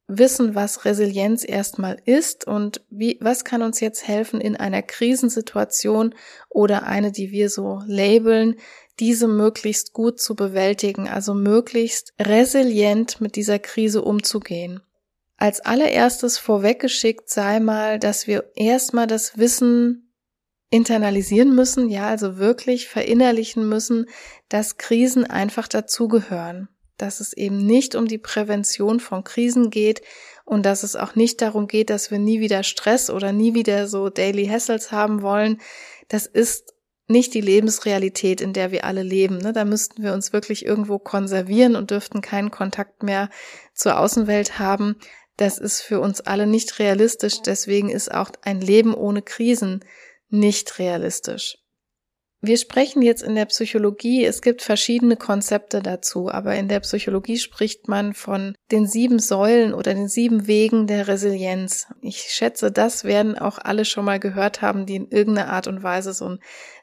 wissen, 0.09 0.55
was 0.55 0.83
Resilienz 0.85 1.47
erstmal 1.47 1.97
ist 2.03 2.45
und 2.45 2.81
wie, 2.89 3.17
was 3.21 3.45
kann 3.45 3.61
uns 3.61 3.79
jetzt 3.79 4.07
helfen 4.07 4.41
in 4.41 4.57
einer 4.57 4.81
Krisensituation 4.81 6.15
oder 6.49 6.83
eine, 6.83 7.11
die 7.11 7.31
wir 7.31 7.49
so 7.49 7.81
labeln, 7.85 8.55
diese 8.99 9.27
möglichst 9.27 9.93
gut 9.93 10.19
zu 10.19 10.35
bewältigen, 10.35 11.07
also 11.07 11.33
möglichst 11.33 12.13
resilient 12.19 13.21
mit 13.21 13.35
dieser 13.35 13.59
Krise 13.59 14.01
umzugehen. 14.01 14.81
Als 15.37 15.61
allererstes 15.61 16.37
vorweggeschickt 16.37 17.29
sei 17.29 17.61
mal, 17.61 17.99
dass 17.99 18.27
wir 18.27 18.51
erstmal 18.55 19.07
das 19.07 19.37
Wissen 19.37 20.11
internalisieren 20.69 21.55
müssen, 21.55 21.89
ja, 21.89 22.09
also 22.09 22.37
wirklich 22.37 22.89
verinnerlichen 22.89 23.69
müssen, 23.69 24.07
dass 24.49 24.77
Krisen 24.77 25.23
einfach 25.23 25.67
dazugehören 25.67 26.67
dass 27.01 27.19
es 27.19 27.33
eben 27.33 27.65
nicht 27.65 27.95
um 27.95 28.07
die 28.07 28.17
Prävention 28.17 28.99
von 28.99 29.23
Krisen 29.23 29.69
geht 29.69 30.01
und 30.45 30.65
dass 30.65 30.83
es 30.83 30.95
auch 30.95 31.15
nicht 31.15 31.41
darum 31.41 31.67
geht, 31.67 31.89
dass 31.89 32.09
wir 32.09 32.19
nie 32.19 32.39
wieder 32.39 32.63
Stress 32.63 33.09
oder 33.09 33.31
nie 33.31 33.53
wieder 33.53 33.88
so 33.88 34.09
Daily 34.09 34.47
Hassles 34.47 34.91
haben 34.91 35.21
wollen. 35.21 35.59
Das 36.07 36.25
ist 36.25 36.73
nicht 37.07 37.33
die 37.33 37.41
Lebensrealität, 37.41 38.41
in 38.41 38.53
der 38.53 38.71
wir 38.71 38.83
alle 38.83 39.03
leben. 39.03 39.38
Ne? 39.38 39.53
Da 39.53 39.65
müssten 39.65 40.03
wir 40.03 40.13
uns 40.13 40.33
wirklich 40.33 40.65
irgendwo 40.65 40.99
konservieren 40.99 41.75
und 41.75 41.91
dürften 41.91 42.21
keinen 42.21 42.51
Kontakt 42.51 43.03
mehr 43.03 43.29
zur 43.73 43.99
Außenwelt 43.99 44.59
haben. 44.59 44.95
Das 45.38 45.57
ist 45.57 45.81
für 45.81 45.99
uns 45.99 46.19
alle 46.19 46.47
nicht 46.47 46.79
realistisch. 46.79 47.41
Deswegen 47.41 47.89
ist 47.89 48.12
auch 48.12 48.31
ein 48.41 48.59
Leben 48.59 48.93
ohne 48.93 49.21
Krisen 49.21 49.85
nicht 50.29 50.79
realistisch. 50.79 51.58
Wir 52.41 52.58
sprechen 52.58 53.02
jetzt 53.02 53.21
in 53.21 53.36
der 53.36 53.45
Psychologie, 53.45 54.23
es 54.23 54.41
gibt 54.41 54.62
verschiedene 54.62 55.17
Konzepte 55.17 55.82
dazu, 55.82 56.32
aber 56.32 56.56
in 56.56 56.69
der 56.69 56.80
Psychologie 56.80 57.38
spricht 57.38 57.89
man 57.89 58.13
von 58.13 58.56
den 58.71 58.88
sieben 58.88 59.19
Säulen 59.19 59.73
oder 59.73 59.93
den 59.93 60.08
sieben 60.08 60.47
Wegen 60.47 60.88
der 60.88 61.10
Resilienz. 61.10 61.88
Ich 62.02 62.21
schätze, 62.30 62.71
das 62.71 63.04
werden 63.04 63.38
auch 63.38 63.60
alle 63.62 63.84
schon 63.84 64.06
mal 64.06 64.21
gehört 64.21 64.62
haben, 64.62 64.86
die 64.86 64.95
in 64.95 65.10
irgendeiner 65.10 65.52
Art 65.52 65.67
und 65.67 65.84
Weise 65.84 66.13
so 66.13 66.30
ein 66.30 66.39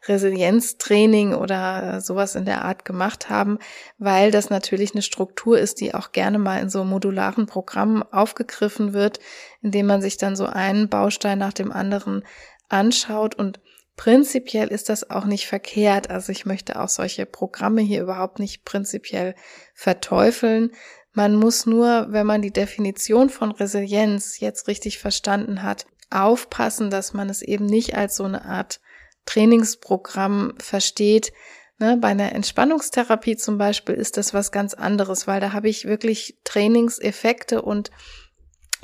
Resilienztraining 0.06 1.32
oder 1.34 2.02
sowas 2.02 2.34
in 2.34 2.44
der 2.44 2.62
Art 2.62 2.84
gemacht 2.84 3.30
haben, 3.30 3.58
weil 3.96 4.30
das 4.30 4.50
natürlich 4.50 4.92
eine 4.92 5.02
Struktur 5.02 5.58
ist, 5.58 5.80
die 5.80 5.94
auch 5.94 6.12
gerne 6.12 6.38
mal 6.38 6.60
in 6.60 6.68
so 6.68 6.84
modularen 6.84 7.46
Programmen 7.46 8.02
aufgegriffen 8.02 8.92
wird, 8.92 9.20
indem 9.62 9.86
man 9.86 10.02
sich 10.02 10.18
dann 10.18 10.36
so 10.36 10.44
einen 10.44 10.90
Baustein 10.90 11.38
nach 11.38 11.54
dem 11.54 11.72
anderen 11.72 12.24
anschaut 12.68 13.34
und 13.34 13.60
Prinzipiell 13.96 14.68
ist 14.68 14.90
das 14.90 15.10
auch 15.10 15.24
nicht 15.24 15.46
verkehrt. 15.46 16.10
Also 16.10 16.30
ich 16.30 16.44
möchte 16.44 16.78
auch 16.80 16.88
solche 16.88 17.24
Programme 17.24 17.80
hier 17.80 18.02
überhaupt 18.02 18.38
nicht 18.38 18.64
prinzipiell 18.64 19.34
verteufeln. 19.74 20.72
Man 21.12 21.34
muss 21.34 21.64
nur, 21.64 22.08
wenn 22.10 22.26
man 22.26 22.42
die 22.42 22.52
Definition 22.52 23.30
von 23.30 23.52
Resilienz 23.52 24.38
jetzt 24.38 24.68
richtig 24.68 24.98
verstanden 24.98 25.62
hat, 25.62 25.86
aufpassen, 26.10 26.90
dass 26.90 27.14
man 27.14 27.30
es 27.30 27.40
eben 27.40 27.64
nicht 27.64 27.96
als 27.96 28.16
so 28.16 28.24
eine 28.24 28.44
Art 28.44 28.80
Trainingsprogramm 29.24 30.54
versteht. 30.58 31.32
Ne, 31.78 31.98
bei 31.98 32.08
einer 32.08 32.32
Entspannungstherapie 32.32 33.36
zum 33.36 33.58
Beispiel 33.58 33.94
ist 33.94 34.16
das 34.16 34.32
was 34.32 34.52
ganz 34.52 34.72
anderes, 34.72 35.26
weil 35.26 35.40
da 35.40 35.52
habe 35.52 35.68
ich 35.68 35.86
wirklich 35.86 36.38
Trainingseffekte 36.44 37.60
und 37.60 37.90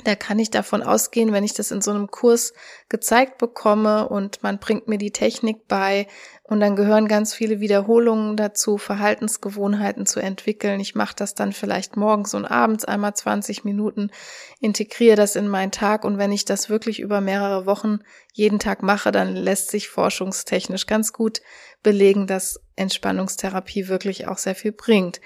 da 0.03 0.15
kann 0.15 0.39
ich 0.39 0.51
davon 0.51 0.83
ausgehen, 0.83 1.33
wenn 1.33 1.43
ich 1.43 1.53
das 1.53 1.71
in 1.71 1.81
so 1.81 1.91
einem 1.91 2.09
Kurs 2.09 2.53
gezeigt 2.89 3.37
bekomme 3.37 4.07
und 4.07 4.43
man 4.43 4.59
bringt 4.59 4.87
mir 4.87 4.97
die 4.97 5.11
Technik 5.11 5.67
bei 5.67 6.07
und 6.43 6.59
dann 6.59 6.75
gehören 6.75 7.07
ganz 7.07 7.33
viele 7.33 7.59
Wiederholungen 7.59 8.35
dazu, 8.35 8.77
Verhaltensgewohnheiten 8.77 10.05
zu 10.05 10.19
entwickeln. 10.19 10.79
Ich 10.79 10.93
mache 10.93 11.15
das 11.15 11.35
dann 11.35 11.53
vielleicht 11.53 11.97
morgens 11.97 12.33
und 12.33 12.45
abends 12.45 12.85
einmal 12.85 13.13
20 13.13 13.63
Minuten, 13.63 14.11
integriere 14.59 15.15
das 15.15 15.35
in 15.35 15.47
meinen 15.47 15.71
Tag 15.71 16.05
und 16.05 16.17
wenn 16.17 16.31
ich 16.31 16.45
das 16.45 16.69
wirklich 16.69 16.99
über 16.99 17.21
mehrere 17.21 17.65
Wochen 17.65 17.99
jeden 18.33 18.59
Tag 18.59 18.83
mache, 18.83 19.11
dann 19.11 19.35
lässt 19.35 19.71
sich 19.71 19.89
forschungstechnisch 19.89 20.85
ganz 20.85 21.13
gut 21.13 21.41
belegen, 21.81 22.27
dass 22.27 22.59
Entspannungstherapie 22.75 23.87
wirklich 23.87 24.27
auch 24.27 24.37
sehr 24.37 24.55
viel 24.55 24.71
bringt. 24.71 25.21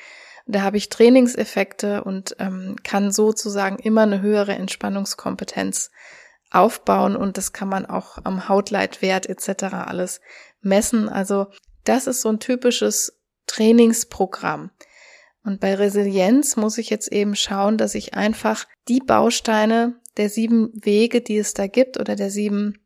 Da 0.48 0.62
habe 0.62 0.78
ich 0.78 0.90
Trainingseffekte 0.90 2.04
und 2.04 2.36
ähm, 2.40 2.78
kann 2.84 3.12
sozusagen 3.12 3.80
immer 3.80 4.04
eine 4.04 4.22
höhere 4.22 4.54
Entspannungskompetenz 4.54 5.92
aufbauen 6.52 7.16
und 7.18 7.38
das 7.38 7.52
kann 7.52 7.68
man 7.68 7.86
auch 7.86 8.20
am 8.24 8.48
Hautleitwert 8.48 9.28
etc. 9.28 9.64
alles 9.74 10.22
messen. 10.62 11.10
Also 11.10 11.48
das 11.84 12.08
ist 12.08 12.22
so 12.22 12.30
ein 12.30 12.40
typisches 12.40 13.20
Trainingsprogramm. 13.48 14.72
Und 15.44 15.60
bei 15.60 15.76
Resilienz 15.76 16.58
muss 16.58 16.78
ich 16.78 16.90
jetzt 16.90 17.12
eben 17.12 17.36
schauen, 17.36 17.78
dass 17.78 17.96
ich 17.96 18.14
einfach 18.14 18.66
die 18.88 19.00
Bausteine 19.00 19.96
der 20.18 20.30
sieben 20.30 20.72
Wege, 20.74 21.22
die 21.22 21.38
es 21.38 21.54
da 21.54 21.68
gibt 21.68 21.98
oder 22.00 22.16
der 22.16 22.30
sieben 22.30 22.80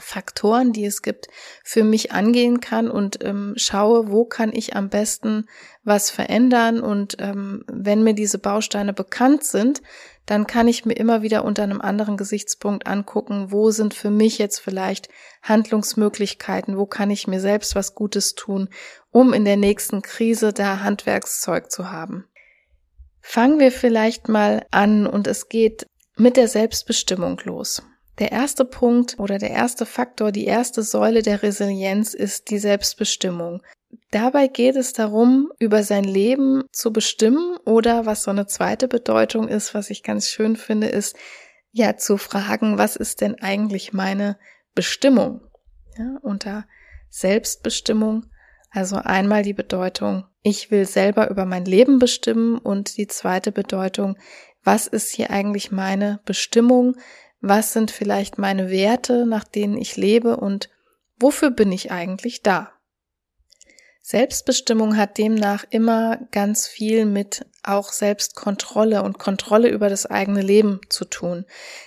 Faktoren, 0.00 0.72
die 0.72 0.84
es 0.84 1.02
gibt, 1.02 1.28
für 1.64 1.84
mich 1.84 2.12
angehen 2.12 2.60
kann 2.60 2.90
und 2.90 3.24
ähm, 3.24 3.54
schaue, 3.56 4.10
wo 4.10 4.24
kann 4.24 4.52
ich 4.52 4.76
am 4.76 4.88
besten 4.88 5.46
was 5.84 6.10
verändern. 6.10 6.80
Und 6.80 7.16
ähm, 7.18 7.64
wenn 7.68 8.02
mir 8.02 8.14
diese 8.14 8.38
Bausteine 8.38 8.92
bekannt 8.92 9.44
sind, 9.44 9.82
dann 10.26 10.46
kann 10.46 10.66
ich 10.66 10.84
mir 10.84 10.94
immer 10.94 11.22
wieder 11.22 11.44
unter 11.44 11.62
einem 11.62 11.80
anderen 11.80 12.16
Gesichtspunkt 12.16 12.86
angucken, 12.86 13.52
wo 13.52 13.70
sind 13.70 13.94
für 13.94 14.10
mich 14.10 14.38
jetzt 14.38 14.58
vielleicht 14.58 15.08
Handlungsmöglichkeiten, 15.42 16.76
wo 16.76 16.86
kann 16.86 17.10
ich 17.10 17.28
mir 17.28 17.40
selbst 17.40 17.76
was 17.76 17.94
Gutes 17.94 18.34
tun, 18.34 18.68
um 19.10 19.32
in 19.32 19.44
der 19.44 19.56
nächsten 19.56 20.02
Krise 20.02 20.52
da 20.52 20.80
Handwerkszeug 20.80 21.70
zu 21.70 21.90
haben. 21.90 22.24
Fangen 23.20 23.58
wir 23.58 23.72
vielleicht 23.72 24.28
mal 24.28 24.66
an 24.70 25.06
und 25.06 25.26
es 25.26 25.48
geht 25.48 25.86
mit 26.16 26.36
der 26.36 26.48
Selbstbestimmung 26.48 27.40
los. 27.44 27.82
Der 28.18 28.32
erste 28.32 28.64
Punkt 28.64 29.18
oder 29.18 29.38
der 29.38 29.50
erste 29.50 29.84
Faktor, 29.84 30.32
die 30.32 30.46
erste 30.46 30.82
Säule 30.82 31.22
der 31.22 31.42
Resilienz 31.42 32.14
ist 32.14 32.50
die 32.50 32.58
Selbstbestimmung. 32.58 33.62
Dabei 34.10 34.48
geht 34.48 34.76
es 34.76 34.92
darum, 34.92 35.52
über 35.58 35.82
sein 35.82 36.04
Leben 36.04 36.64
zu 36.72 36.92
bestimmen 36.92 37.56
oder 37.64 38.06
was 38.06 38.22
so 38.22 38.30
eine 38.30 38.46
zweite 38.46 38.88
Bedeutung 38.88 39.48
ist, 39.48 39.74
was 39.74 39.90
ich 39.90 40.02
ganz 40.02 40.28
schön 40.28 40.56
finde, 40.56 40.88
ist 40.88 41.16
ja 41.72 41.96
zu 41.96 42.16
fragen, 42.16 42.78
was 42.78 42.96
ist 42.96 43.20
denn 43.20 43.34
eigentlich 43.36 43.92
meine 43.92 44.38
Bestimmung? 44.74 45.42
Ja, 45.98 46.18
unter 46.22 46.66
Selbstbestimmung, 47.10 48.26
also 48.70 48.96
einmal 48.96 49.42
die 49.42 49.54
Bedeutung, 49.54 50.24
ich 50.42 50.70
will 50.70 50.86
selber 50.86 51.30
über 51.30 51.44
mein 51.44 51.64
Leben 51.64 51.98
bestimmen 51.98 52.58
und 52.58 52.96
die 52.96 53.06
zweite 53.06 53.52
Bedeutung, 53.52 54.16
was 54.62 54.86
ist 54.86 55.12
hier 55.12 55.30
eigentlich 55.30 55.70
meine 55.70 56.20
Bestimmung? 56.24 56.96
Was 57.40 57.72
sind 57.72 57.90
vielleicht 57.90 58.38
meine 58.38 58.70
Werte, 58.70 59.26
nach 59.26 59.44
denen 59.44 59.76
ich 59.76 59.96
lebe 59.96 60.36
und 60.36 60.70
wofür 61.18 61.50
bin 61.50 61.72
ich 61.72 61.90
eigentlich 61.90 62.42
da? 62.42 62.72
Selbstbestimmung 64.08 64.96
hat 64.96 65.18
demnach 65.18 65.64
immer 65.68 66.18
ganz 66.30 66.68
viel 66.68 67.06
mit 67.06 67.44
auch 67.64 67.90
Selbstkontrolle 67.90 69.02
und 69.02 69.18
Kontrolle 69.18 69.68
über 69.68 69.88
das 69.88 70.06
eigene 70.06 70.42
Leben 70.42 70.80
zu 70.88 71.06
tun. 71.06 71.44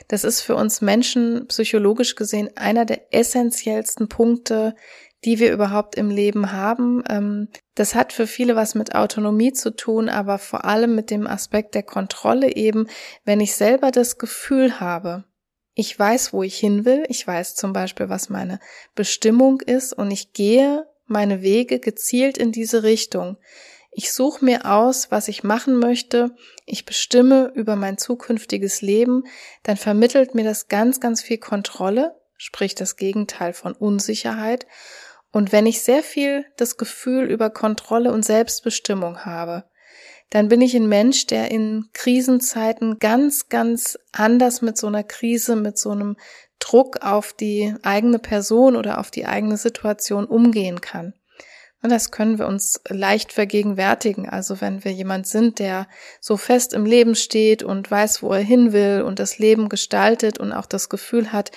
Das 0.10 0.26
ist 0.26 0.42
für 0.42 0.56
uns 0.56 0.82
Menschen 0.82 1.48
psychologisch 1.48 2.16
gesehen 2.16 2.50
einer 2.58 2.84
der 2.84 3.14
essentiellsten 3.14 4.10
Punkte, 4.10 4.76
die 5.24 5.40
wir 5.40 5.54
überhaupt 5.54 5.96
im 5.96 6.10
Leben 6.10 6.52
haben. 6.52 7.04
Ähm, 7.10 7.48
das 7.76 7.96
hat 7.96 8.12
für 8.12 8.28
viele 8.28 8.58
was 8.58 8.76
mit 8.76 8.96
Autonomie 8.96 9.54
zu 9.54 9.74
tun, 9.74 10.10
aber 10.10 10.40
vor 10.40 10.66
allem 10.66 10.96
mit 10.96 11.12
dem 11.12 11.26
Aspekt 11.26 11.74
der 11.74 11.84
Kontrolle 11.84 12.54
eben, 12.54 12.88
wenn 13.24 13.40
ich 13.40 13.56
selber 13.56 13.92
das 13.92 14.18
Gefühl 14.18 14.82
habe, 14.82 15.24
ich 15.74 15.98
weiß, 15.98 16.34
wo 16.34 16.44
ich 16.44 16.58
hin 16.58 16.86
will. 16.86 17.06
Ich 17.10 17.26
weiß 17.26 17.56
zum 17.56 17.74
Beispiel, 17.74 18.10
was 18.10 18.30
meine 18.30 18.60
Bestimmung 18.96 19.62
ist 19.62 19.94
und 19.94 20.12
ich 20.12 20.34
gehe 20.34 20.86
meine 21.06 21.42
Wege 21.42 21.80
gezielt 21.80 22.38
in 22.38 22.52
diese 22.52 22.84
Richtung. 22.84 23.38
Ich 23.92 24.12
suche 24.12 24.46
mir 24.46 24.66
aus, 24.66 25.10
was 25.12 25.28
ich 25.28 25.44
machen 25.44 25.78
möchte. 25.80 26.36
Ich 26.66 26.86
bestimme 26.86 27.52
über 27.56 27.76
mein 27.76 27.98
zukünftiges 27.98 28.82
Leben. 28.82 29.24
Dann 29.64 29.78
vermittelt 29.78 30.36
mir 30.36 30.44
das 30.44 30.68
ganz, 30.68 31.00
ganz 31.00 31.22
viel 31.22 31.38
Kontrolle, 31.38 32.16
sprich 32.38 32.76
das 32.76 32.96
Gegenteil 32.96 33.54
von 33.54 33.74
Unsicherheit. 33.74 34.68
Und 35.32 35.52
wenn 35.52 35.66
ich 35.66 35.82
sehr 35.82 36.04
viel 36.04 36.46
das 36.58 36.78
Gefühl 36.78 37.26
über 37.26 37.50
Kontrolle 37.50 38.12
und 38.12 38.24
Selbstbestimmung 38.24 39.26
habe, 39.26 39.69
dann 40.30 40.48
bin 40.48 40.62
ich 40.62 40.76
ein 40.76 40.88
Mensch, 40.88 41.26
der 41.28 41.52
in 41.52 41.90
Krisenzeiten 41.94 43.00
ganz, 43.00 43.50
ganz 43.50 43.98
anders 44.12 44.62
mit 44.62 44.78
so 44.78 44.88
einer 44.88 45.04
Krise, 45.04 45.56
mit 45.56 45.78
so 45.78 45.92
einem 45.92 46.18
Druck 46.60 47.02
auf 47.02 47.34
die 47.34 47.74
eigene 47.84 48.20
Person 48.20 48.76
oder 48.76 49.00
auf 49.00 49.12
die 49.12 49.26
eigene 49.26 49.58
Situation 49.58 50.26
umgehen 50.26 50.82
kann. 50.82 51.14
Und 51.82 51.92
das 51.92 52.12
können 52.12 52.38
wir 52.38 52.48
uns 52.48 52.82
leicht 52.90 53.32
vergegenwärtigen. 53.32 54.28
Also 54.28 54.60
wenn 54.60 54.84
wir 54.84 54.92
jemand 54.92 55.28
sind, 55.28 55.60
der 55.60 55.88
so 56.20 56.36
fest 56.36 56.74
im 56.74 56.86
Leben 56.86 57.16
steht 57.16 57.64
und 57.64 57.90
weiß, 57.90 58.22
wo 58.22 58.34
er 58.34 58.42
hin 58.42 58.74
will 58.74 59.02
und 59.02 59.20
das 59.20 59.40
Leben 59.40 59.70
gestaltet 59.70 60.40
und 60.40 60.52
auch 60.52 60.66
das 60.66 60.90
Gefühl 60.90 61.32
hat, 61.32 61.52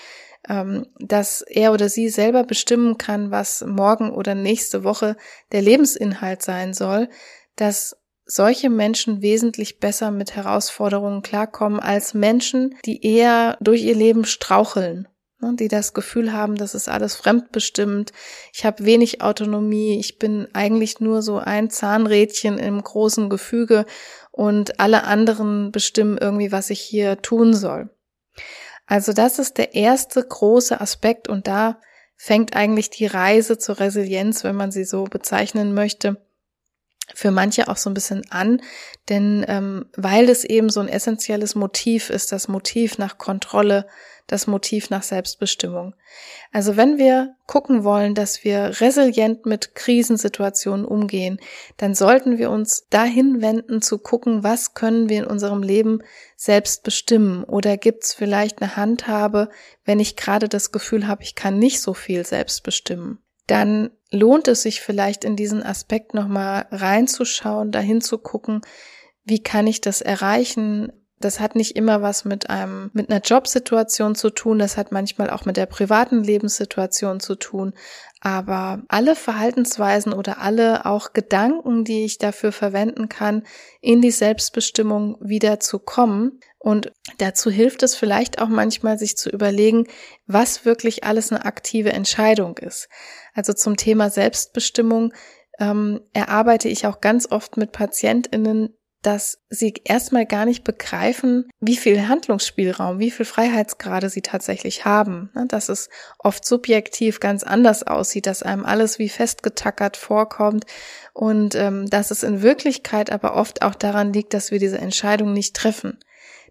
ähm, 0.49 0.87
dass 1.01 1.43
er 1.43 1.73
oder 1.73 1.89
sie 1.89 2.09
selber 2.09 2.45
bestimmen 2.45 2.99
kann, 2.99 3.33
was 3.33 3.65
morgen 3.67 4.11
oder 4.11 4.37
nächste 4.37 4.85
Woche 4.85 5.17
der 5.51 5.63
Lebensinhalt 5.63 6.43
sein 6.43 6.73
soll, 6.73 7.09
dass 7.57 7.97
solche 8.35 8.71
Menschen 8.71 9.21
wesentlich 9.21 9.79
besser 9.79 10.11
mit 10.11 10.35
Herausforderungen 10.35 11.21
klarkommen 11.21 11.81
als 11.81 12.15
Menschen, 12.15 12.75
die 12.87 13.05
eher 13.05 13.59
durch 13.61 13.83
ihr 13.83 13.95
Leben 13.95 14.25
straucheln, 14.25 15.07
ne, 15.41 15.55
die 15.55 15.69
das 15.69 15.93
Gefühl 15.93 16.33
haben, 16.33 16.57
das 16.57 16.75
ist 16.75 16.89
alles 16.89 17.15
fremdbestimmt, 17.15 18.13
ich 18.55 18.65
habe 18.65 18.87
wenig 18.87 19.21
Autonomie, 19.21 19.99
ich 19.99 20.19
bin 20.19 20.49
eigentlich 20.55 20.99
nur 20.99 21.21
so 21.21 21.37
ein 21.37 21.69
Zahnrädchen 21.69 22.59
im 22.59 22.83
großen 22.83 23.29
Gefüge 23.29 23.85
und 24.31 24.81
alle 24.81 25.05
anderen 25.05 25.71
bestimmen 25.71 26.17
irgendwie, 26.17 26.53
was 26.53 26.71
ich 26.71 26.81
hier 26.81 27.21
tun 27.21 27.53
soll. 27.53 27.91
Also 28.87 29.13
das 29.13 29.39
ist 29.39 29.59
der 29.59 29.75
erste 29.75 30.25
große 30.27 30.81
Aspekt 30.81 31.29
und 31.29 31.47
da 31.47 31.79
fängt 32.17 32.57
eigentlich 32.57 32.89
die 32.89 33.07
Reise 33.07 33.59
zur 33.59 33.79
Resilienz, 33.79 34.43
wenn 34.43 34.57
man 34.57 34.73
sie 34.73 34.85
so 34.85 35.05
bezeichnen 35.05 35.75
möchte, 35.75 36.17
für 37.15 37.31
manche 37.31 37.69
auch 37.69 37.77
so 37.77 37.91
ein 37.91 37.95
bisschen 37.95 38.23
an, 38.31 38.61
denn 39.09 39.45
ähm, 39.49 39.87
weil 39.97 40.29
es 40.29 40.45
eben 40.45 40.71
so 40.71 40.81
ein 40.81 40.89
essentielles 40.89 41.55
Motiv 41.55 42.11
ist, 42.11 42.33
das 42.33 42.49
Motiv 42.49 42.99
nach 42.99 43.19
Kontrolle, 43.19 43.87
das 44.27 44.47
Motiv 44.47 44.91
nach 44.91 45.03
Selbstbestimmung. 45.03 45.95
Also 46.53 46.77
wenn 46.77 46.97
wir 46.97 47.35
gucken 47.47 47.85
wollen, 47.85 48.15
dass 48.15 48.45
wir 48.45 48.81
resilient 48.81 49.47
mit 49.47 49.75
Krisensituationen 49.75 50.87
umgehen, 50.87 51.39
dann 51.77 51.95
sollten 51.95 52.39
wir 52.39 52.51
uns 52.51 52.87
dahin 52.89 53.43
wenden 53.43 53.83
zu 53.83 53.99
gucken, 53.99 54.43
was 54.43 54.75
können 54.75 55.09
wir 55.09 55.19
in 55.19 55.27
unserem 55.27 55.63
Leben 55.63 56.03
selbst 56.37 56.83
bestimmen 56.83 57.45
oder 57.45 57.77
gibt 57.77 58.05
es 58.05 58.15
vielleicht 58.15 58.63
eine 58.63 58.77
Handhabe, 58.77 59.51
wenn 59.85 60.01
ich 60.01 60.17
gerade 60.17 60.49
das 60.49 60.73
Gefühl 60.73 61.07
habe, 61.07 61.23
ich 61.23 61.35
kann 61.35 61.59
nicht 61.59 61.81
so 61.81 61.93
viel 61.93 62.25
selbst 62.25 62.63
bestimmen. 62.63 63.19
Dann 63.47 63.91
lohnt 64.11 64.49
es 64.49 64.63
sich 64.63 64.81
vielleicht 64.81 65.25
in 65.25 65.37
diesen 65.37 65.63
Aspekt 65.63 66.15
nochmal 66.15 66.67
reinzuschauen, 66.71 67.73
dahin 67.73 68.01
zu 68.01 68.19
gucken, 68.19 68.61
wie 69.25 69.43
kann 69.43 69.67
ich 69.67 69.81
das 69.81 70.01
erreichen? 70.01 70.93
Das 71.19 71.39
hat 71.39 71.55
nicht 71.55 71.77
immer 71.77 72.03
was 72.03 72.25
mit 72.25 72.51
einem, 72.51 72.91
mit 72.93 73.09
einer 73.09 73.21
Jobsituation 73.21 74.17
zu 74.17 74.31
tun. 74.31 74.59
Das 74.59 74.77
hat 74.77 74.91
manchmal 74.91 75.31
auch 75.31 75.45
mit 75.45 75.57
der 75.57 75.67
privaten 75.67 76.25
Lebenssituation 76.25 77.21
zu 77.21 77.37
tun. 77.37 77.75
Aber 78.21 78.83
alle 78.89 79.15
Verhaltensweisen 79.15 80.13
oder 80.13 80.41
alle 80.41 80.85
auch 80.85 81.13
Gedanken, 81.13 81.85
die 81.85 82.05
ich 82.05 82.19
dafür 82.19 82.51
verwenden 82.51 83.09
kann, 83.09 83.45
in 83.81 84.01
die 84.01 84.11
Selbstbestimmung 84.11 85.17
wieder 85.21 85.61
zu 85.61 85.79
kommen. 85.79 86.41
Und 86.63 86.93
dazu 87.19 87.51
hilft 87.51 87.83
es 87.83 87.97
vielleicht 87.97 88.41
auch 88.41 88.49
manchmal, 88.49 88.97
sich 88.97 89.17
zu 89.17 89.31
überlegen, 89.31 89.89
was 90.27 90.65
wirklich 90.65 91.03
alles 91.03 91.33
eine 91.33 91.45
aktive 91.45 91.93
Entscheidung 91.93 92.57
ist. 92.59 92.89
Also 93.35 93.53
zum 93.53 93.77
Thema 93.77 94.11
Selbstbestimmung 94.11 95.13
ähm, 95.59 96.01
erarbeite 96.13 96.69
ich 96.69 96.87
auch 96.87 97.01
ganz 97.01 97.31
oft 97.31 97.57
mit 97.57 97.73
PatientInnen 97.73 98.77
dass 99.03 99.39
sie 99.51 99.75
erstmal 99.85 100.27
gar 100.27 100.45
nicht 100.45 100.63
begreifen, 100.63 101.51
wie 101.59 101.77
viel 101.77 102.07
Handlungsspielraum, 102.07 103.01
wie 103.01 103.11
viel 103.11 103.27
Freiheitsgrade 103.27 104.09
sie 104.09 104.23
tatsächlich 104.23 104.85
haben. 104.85 105.31
Ne, 105.35 105.47
dass 105.49 105.69
es 105.69 105.91
oft 106.19 106.45
subjektiv 106.45 107.19
ganz 107.19 107.43
anders 107.43 107.83
aussieht, 107.83 108.27
dass 108.27 108.45
einem 108.45 108.65
alles 108.65 109.01
wie 109.01 109.09
festgetackert 109.09 109.97
vorkommt 109.97 110.67
und 111.13 111.57
ähm, 111.57 111.91
dass 111.91 112.13
es 112.13 112.23
in 112.23 112.43
Wirklichkeit 112.43 113.11
aber 113.11 113.35
oft 113.35 113.63
auch 113.63 113.75
daran 113.75 114.13
liegt, 114.13 114.35
dass 114.35 114.53
wir 114.53 114.61
diese 114.61 114.79
Entscheidung 114.79 115.33
nicht 115.33 115.57
treffen. 115.57 115.99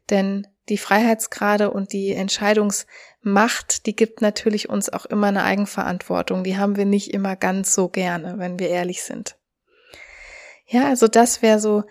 Denn 0.09 0.47
die 0.69 0.77
Freiheitsgrade 0.77 1.71
und 1.71 1.93
die 1.93 2.13
Entscheidungsmacht, 2.13 3.85
die 3.85 3.95
gibt 3.95 4.21
natürlich 4.21 4.69
uns 4.69 4.89
auch 4.89 5.05
immer 5.05 5.27
eine 5.27 5.43
Eigenverantwortung. 5.43 6.43
Die 6.43 6.57
haben 6.57 6.75
wir 6.75 6.85
nicht 6.85 7.13
immer 7.13 7.35
ganz 7.35 7.73
so 7.73 7.89
gerne, 7.89 8.35
wenn 8.37 8.59
wir 8.59 8.69
ehrlich 8.69 9.03
sind. 9.03 9.37
Ja, 10.65 10.87
also 10.87 11.07
das 11.07 11.41
wäre 11.41 11.59
so 11.59 11.83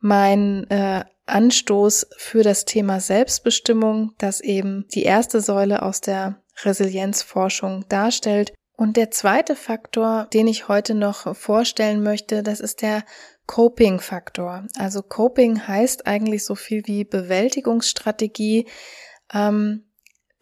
mein 0.00 0.68
äh, 0.70 1.04
Anstoß 1.26 2.08
für 2.16 2.42
das 2.42 2.64
Thema 2.64 3.00
Selbstbestimmung, 3.00 4.12
das 4.18 4.40
eben 4.40 4.86
die 4.94 5.02
erste 5.02 5.40
Säule 5.40 5.82
aus 5.82 6.00
der 6.00 6.40
Resilienzforschung 6.62 7.84
darstellt. 7.88 8.52
Und 8.76 8.96
der 8.96 9.10
zweite 9.10 9.56
Faktor, 9.56 10.28
den 10.32 10.46
ich 10.46 10.68
heute 10.68 10.94
noch 10.94 11.36
vorstellen 11.36 12.02
möchte, 12.02 12.44
das 12.44 12.60
ist 12.60 12.82
der 12.82 13.04
Coping-Faktor. 13.48 14.66
Also 14.78 15.02
Coping 15.02 15.66
heißt 15.66 16.06
eigentlich 16.06 16.44
so 16.44 16.54
viel 16.54 16.86
wie 16.86 17.04
Bewältigungsstrategie. 17.04 18.68
Ähm, 19.32 19.84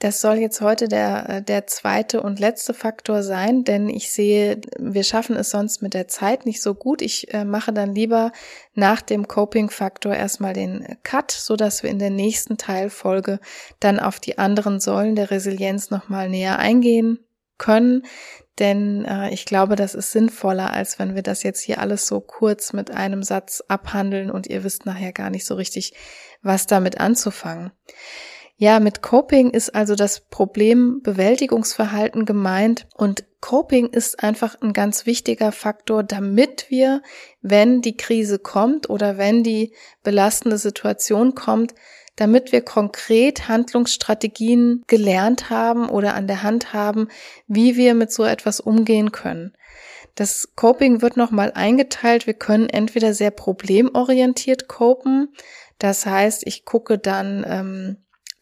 das 0.01 0.21
soll 0.21 0.37
jetzt 0.37 0.61
heute 0.61 0.89
der, 0.89 1.29
äh, 1.29 1.43
der 1.43 1.67
zweite 1.69 2.21
und 2.21 2.41
letzte 2.41 2.75
Faktor 2.75 3.23
sein, 3.23 3.65
denn 3.65 3.89
ich 3.89 4.13
sehe, 4.13 4.61
wir 4.79 5.05
schaffen 5.05 5.37
es 5.37 5.51
sonst 5.51 5.83
mit 5.83 5.95
der 5.95 6.09
Zeit 6.09 6.45
nicht 6.45 6.61
so 6.61 6.75
gut. 6.75 7.01
Ich 7.01 7.33
äh, 7.33 7.45
mache 7.45 7.73
dann 7.73 7.95
lieber 7.95 8.33
nach 8.75 9.01
dem 9.01 9.29
Coping-Faktor 9.29 10.15
erstmal 10.15 10.53
den 10.53 10.99
Cut, 11.05 11.31
so 11.31 11.57
dass 11.57 11.83
wir 11.85 11.91
in 11.91 12.01
der 12.01 12.11
nächsten 12.11 12.59
Teilfolge 12.59 13.39
dann 13.81 14.01
auf 14.01 14.19
die 14.21 14.37
anderen 14.37 14.81
Säulen 14.81 15.15
der 15.15 15.31
Resilienz 15.31 15.91
nochmal 15.91 16.29
näher 16.29 16.59
eingehen 16.59 17.26
können. 17.59 18.03
Denn 18.59 19.05
äh, 19.05 19.31
ich 19.31 19.45
glaube, 19.45 19.77
das 19.77 19.95
ist 19.95 20.13
sinnvoller, 20.13 20.73
als 20.73 20.99
wenn 20.99 21.15
wir 21.15 21.23
das 21.23 21.43
jetzt 21.43 21.61
hier 21.61 21.81
alles 21.81 22.07
so 22.07 22.21
kurz 22.21 22.73
mit 22.73 22.91
einem 22.91 23.23
Satz 23.23 23.63
abhandeln 23.69 24.31
und 24.31 24.47
ihr 24.47 24.65
wisst 24.65 24.87
nachher 24.87 25.13
gar 25.13 25.31
nicht 25.31 25.45
so 25.45 25.55
richtig, 25.55 25.95
was 26.43 26.67
damit 26.67 26.99
anzufangen. 26.99 27.73
Ja, 28.59 28.81
mit 28.81 29.03
Coping 29.03 29.51
ist 29.51 29.75
also 29.75 29.95
das 29.95 30.21
Problembewältigungsverhalten 30.31 32.25
gemeint 32.25 32.89
und 32.95 33.27
Coping 33.41 33.89
ist 33.89 34.23
einfach 34.23 34.59
ein 34.63 34.73
ganz 34.73 35.05
wichtiger 35.05 35.53
Faktor, 35.53 36.03
damit 36.03 36.71
wir, 36.71 37.03
wenn 37.43 37.83
die 37.83 37.99
Krise 37.99 38.39
kommt 38.39 38.89
oder 38.89 39.19
wenn 39.19 39.43
die 39.43 39.75
belastende 40.03 40.57
Situation 40.57 41.35
kommt, 41.35 41.75
damit 42.17 42.51
wir 42.53 42.63
konkret 42.63 43.49
Handlungsstrategien 43.49 44.83
gelernt 44.87 45.51
haben 45.51 45.89
oder 45.89 46.15
an 46.15 46.27
der 46.27 46.43
Hand 46.43 46.73
haben, 46.73 47.09
wie 47.47 47.77
wir 47.77 47.95
mit 47.95 48.11
so 48.11 48.25
etwas 48.25 48.61
umgehen 48.61 49.13
können. 49.13 49.53
Das 50.15 50.49
Coping 50.57 51.03
wird 51.03 51.19
nochmal 51.19 51.53
eingeteilt. 51.55 52.27
Wir 52.27 52.35
können 52.35 52.71
entweder 52.71 53.13
sehr 53.13 53.31
problemorientiert 53.31 54.67
copen. 54.67 55.29
Das 55.79 56.07
heißt, 56.07 56.47
ich 56.47 56.65
gucke 56.65 56.99
dann, 56.99 57.45
ähm, 57.47 57.97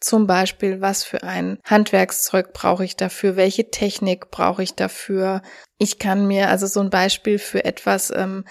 zum 0.05 0.27
Beispiel, 0.27 0.81
was 0.81 1.03
für 1.03 1.23
ein 1.23 1.57
Handwerkszeug 1.63 2.53
brauche 2.53 2.85
ich 2.85 2.95
dafür? 2.95 3.35
Welche 3.35 3.71
Technik 3.71 4.29
brauche 4.29 4.61
ich 4.61 4.75
dafür? 4.75 5.41
Ich 5.77 5.99
kann 5.99 6.27
mir 6.27 6.49
also 6.49 6.67
so 6.67 6.79
ein 6.79 6.89
Beispiel 6.89 7.39
für 7.39 7.65
etwas 7.65 8.11
ähm, 8.15 8.45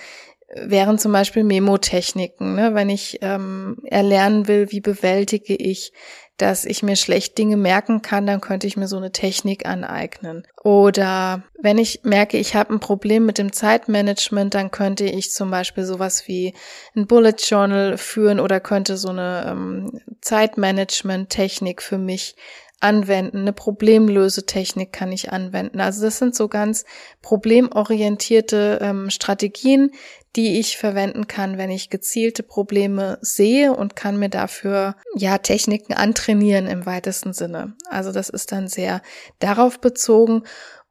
wären 0.56 0.98
zum 0.98 1.12
Beispiel 1.12 1.44
Memotechniken. 1.44 2.54
Ne? 2.54 2.74
Wenn 2.74 2.90
ich 2.90 3.18
ähm, 3.22 3.78
erlernen 3.84 4.48
will, 4.48 4.70
wie 4.70 4.80
bewältige 4.80 5.54
ich 5.54 5.92
dass 6.36 6.64
ich 6.64 6.82
mir 6.82 6.96
schlecht 6.96 7.38
Dinge 7.38 7.56
merken 7.56 8.02
kann, 8.02 8.26
dann 8.26 8.40
könnte 8.40 8.66
ich 8.66 8.76
mir 8.76 8.88
so 8.88 8.96
eine 8.96 9.12
Technik 9.12 9.66
aneignen. 9.66 10.44
Oder 10.64 11.44
wenn 11.60 11.78
ich 11.78 12.00
merke, 12.02 12.38
ich 12.38 12.56
habe 12.56 12.74
ein 12.74 12.80
Problem 12.80 13.24
mit 13.24 13.38
dem 13.38 13.52
Zeitmanagement, 13.52 14.52
dann 14.54 14.72
könnte 14.72 15.04
ich 15.04 15.30
zum 15.30 15.50
Beispiel 15.50 15.84
sowas 15.84 16.26
wie 16.26 16.54
ein 16.96 17.06
Bullet 17.06 17.36
Journal 17.38 17.96
führen 17.98 18.40
oder 18.40 18.58
könnte 18.58 18.96
so 18.96 19.10
eine 19.10 19.46
ähm, 19.48 20.00
Zeitmanagement-Technik 20.22 21.82
für 21.82 21.98
mich 21.98 22.34
anwenden, 22.80 23.38
eine 23.38 23.52
Problemlösetechnik 23.52 24.92
kann 24.92 25.10
ich 25.12 25.32
anwenden. 25.32 25.80
Also 25.80 26.02
das 26.02 26.18
sind 26.18 26.34
so 26.34 26.48
ganz 26.48 26.84
problemorientierte 27.22 28.78
ähm, 28.82 29.10
Strategien, 29.10 29.90
die 30.36 30.58
ich 30.58 30.76
verwenden 30.76 31.26
kann, 31.28 31.58
wenn 31.58 31.70
ich 31.70 31.90
gezielte 31.90 32.42
Probleme 32.42 33.18
sehe 33.20 33.72
und 33.72 33.96
kann 33.96 34.18
mir 34.18 34.28
dafür 34.28 34.96
ja 35.14 35.38
Techniken 35.38 35.94
antrainieren 35.94 36.66
im 36.66 36.86
weitesten 36.86 37.32
Sinne. 37.32 37.74
Also 37.88 38.12
das 38.12 38.28
ist 38.28 38.52
dann 38.52 38.68
sehr 38.68 39.00
darauf 39.38 39.80
bezogen 39.80 40.42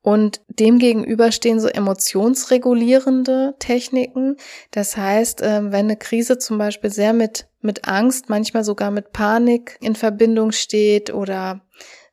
und 0.04 0.42
demgegenüber 0.48 1.32
stehen 1.32 1.62
so 1.62 1.70
emotionsregulierende 1.70 3.56
Techniken. 3.58 4.36
Das 4.70 4.98
heißt, 4.98 5.42
ähm, 5.42 5.72
wenn 5.72 5.86
eine 5.86 5.96
Krise 5.96 6.38
zum 6.38 6.58
Beispiel 6.58 6.92
sehr 6.92 7.14
mit, 7.14 7.48
mit 7.62 7.88
Angst, 7.88 8.30
manchmal 8.30 8.66
sogar 8.66 8.92
mit 8.92 9.14
Panik 9.14 9.78
in 9.82 9.96
Verbindung 9.96 10.52
steht 10.52 11.14
oder 11.14 11.62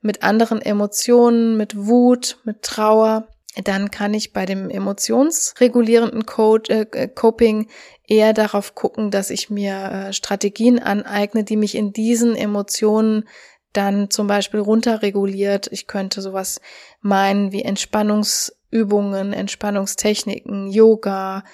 mit 0.01 0.23
anderen 0.23 0.63
Emotionen, 0.63 1.57
mit 1.57 1.77
Wut, 1.77 2.39
mit 2.45 2.63
Trauer, 2.63 3.27
dann 3.65 3.91
kann 3.91 4.15
ich 4.15 4.33
bei 4.33 4.47
dem 4.47 4.71
emotionsregulierenden 4.71 6.25
Code, 6.25 6.87
äh, 6.93 7.09
Coping 7.09 7.69
eher 8.07 8.33
darauf 8.33 8.77
gucken, 8.77 9.11
dass 9.11 9.31
ich 9.31 9.51
mir 9.51 9.75
äh, 9.75 10.13
Strategien 10.13 10.79
aneigne, 10.79 11.43
die 11.43 11.57
mich 11.57 11.75
in 11.75 11.93
diesen 11.93 12.37
Emotionen 12.37 13.29
dann 13.73 14.11
zum 14.11 14.27
Beispiel 14.27 14.61
runterreguliert. 14.61 15.69
Ich 15.71 15.87
könnte 15.87 16.21
sowas 16.21 16.61
meinen 17.01 17.53
wie 17.53 17.63
Entspannungsübungen, 17.63 19.33
Entspannungstechniken, 19.33 20.71
Yoga, 20.71 21.45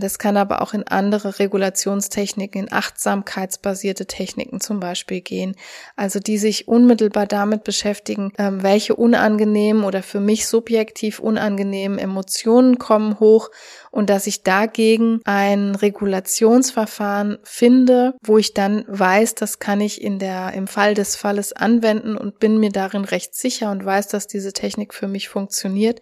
das 0.00 0.18
kann 0.18 0.36
aber 0.36 0.60
auch 0.60 0.74
in 0.74 0.86
andere 0.86 1.38
Regulationstechniken, 1.38 2.64
in 2.64 2.72
achtsamkeitsbasierte 2.72 4.04
Techniken 4.04 4.60
zum 4.60 4.80
Beispiel 4.80 5.22
gehen. 5.22 5.56
Also 5.96 6.20
die 6.20 6.36
sich 6.36 6.68
unmittelbar 6.68 7.26
damit 7.26 7.64
beschäftigen, 7.64 8.32
ähm, 8.36 8.62
welche 8.62 8.94
unangenehmen 8.94 9.84
oder 9.84 10.02
für 10.02 10.20
mich 10.20 10.46
subjektiv 10.46 11.20
unangenehmen 11.20 11.98
Emotionen 11.98 12.78
kommen 12.78 13.18
hoch 13.18 13.50
und 13.90 14.10
dass 14.10 14.26
ich 14.26 14.42
dagegen 14.42 15.20
ein 15.24 15.74
Regulationsverfahren 15.74 17.38
finde, 17.42 18.14
wo 18.22 18.38
ich 18.38 18.54
dann 18.54 18.84
weiß, 18.88 19.34
das 19.36 19.58
kann 19.58 19.80
ich 19.80 20.02
in 20.02 20.18
der, 20.18 20.52
im 20.52 20.66
Fall 20.66 20.94
des 20.94 21.16
Falles 21.16 21.52
anwenden 21.52 22.16
und 22.16 22.38
bin 22.38 22.58
mir 22.58 22.70
darin 22.70 23.04
recht 23.04 23.34
sicher 23.34 23.70
und 23.70 23.84
weiß, 23.84 24.08
dass 24.08 24.26
diese 24.26 24.52
Technik 24.52 24.92
für 24.92 25.08
mich 25.08 25.28
funktioniert. 25.28 26.00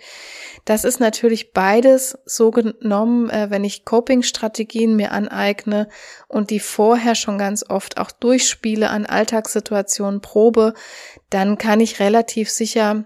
Das 0.64 0.85
ist 0.85 1.00
natürlich 1.00 1.52
beides 1.52 2.18
so 2.24 2.50
genommen, 2.50 3.30
äh, 3.30 3.50
wenn 3.61 3.64
ich 3.64 3.85
Coping-Strategien 3.85 4.96
mir 4.96 5.12
aneigne 5.12 5.90
und 6.29 6.49
die 6.49 6.61
vorher 6.61 7.14
schon 7.14 7.37
ganz 7.37 7.62
oft 7.68 7.99
auch 7.99 8.11
durchspiele 8.11 8.88
an 8.88 9.05
Alltagssituationen 9.05 10.23
probe, 10.23 10.73
dann 11.29 11.59
kann 11.59 11.81
ich 11.81 12.01
relativ 12.01 12.49
sicher 12.49 13.05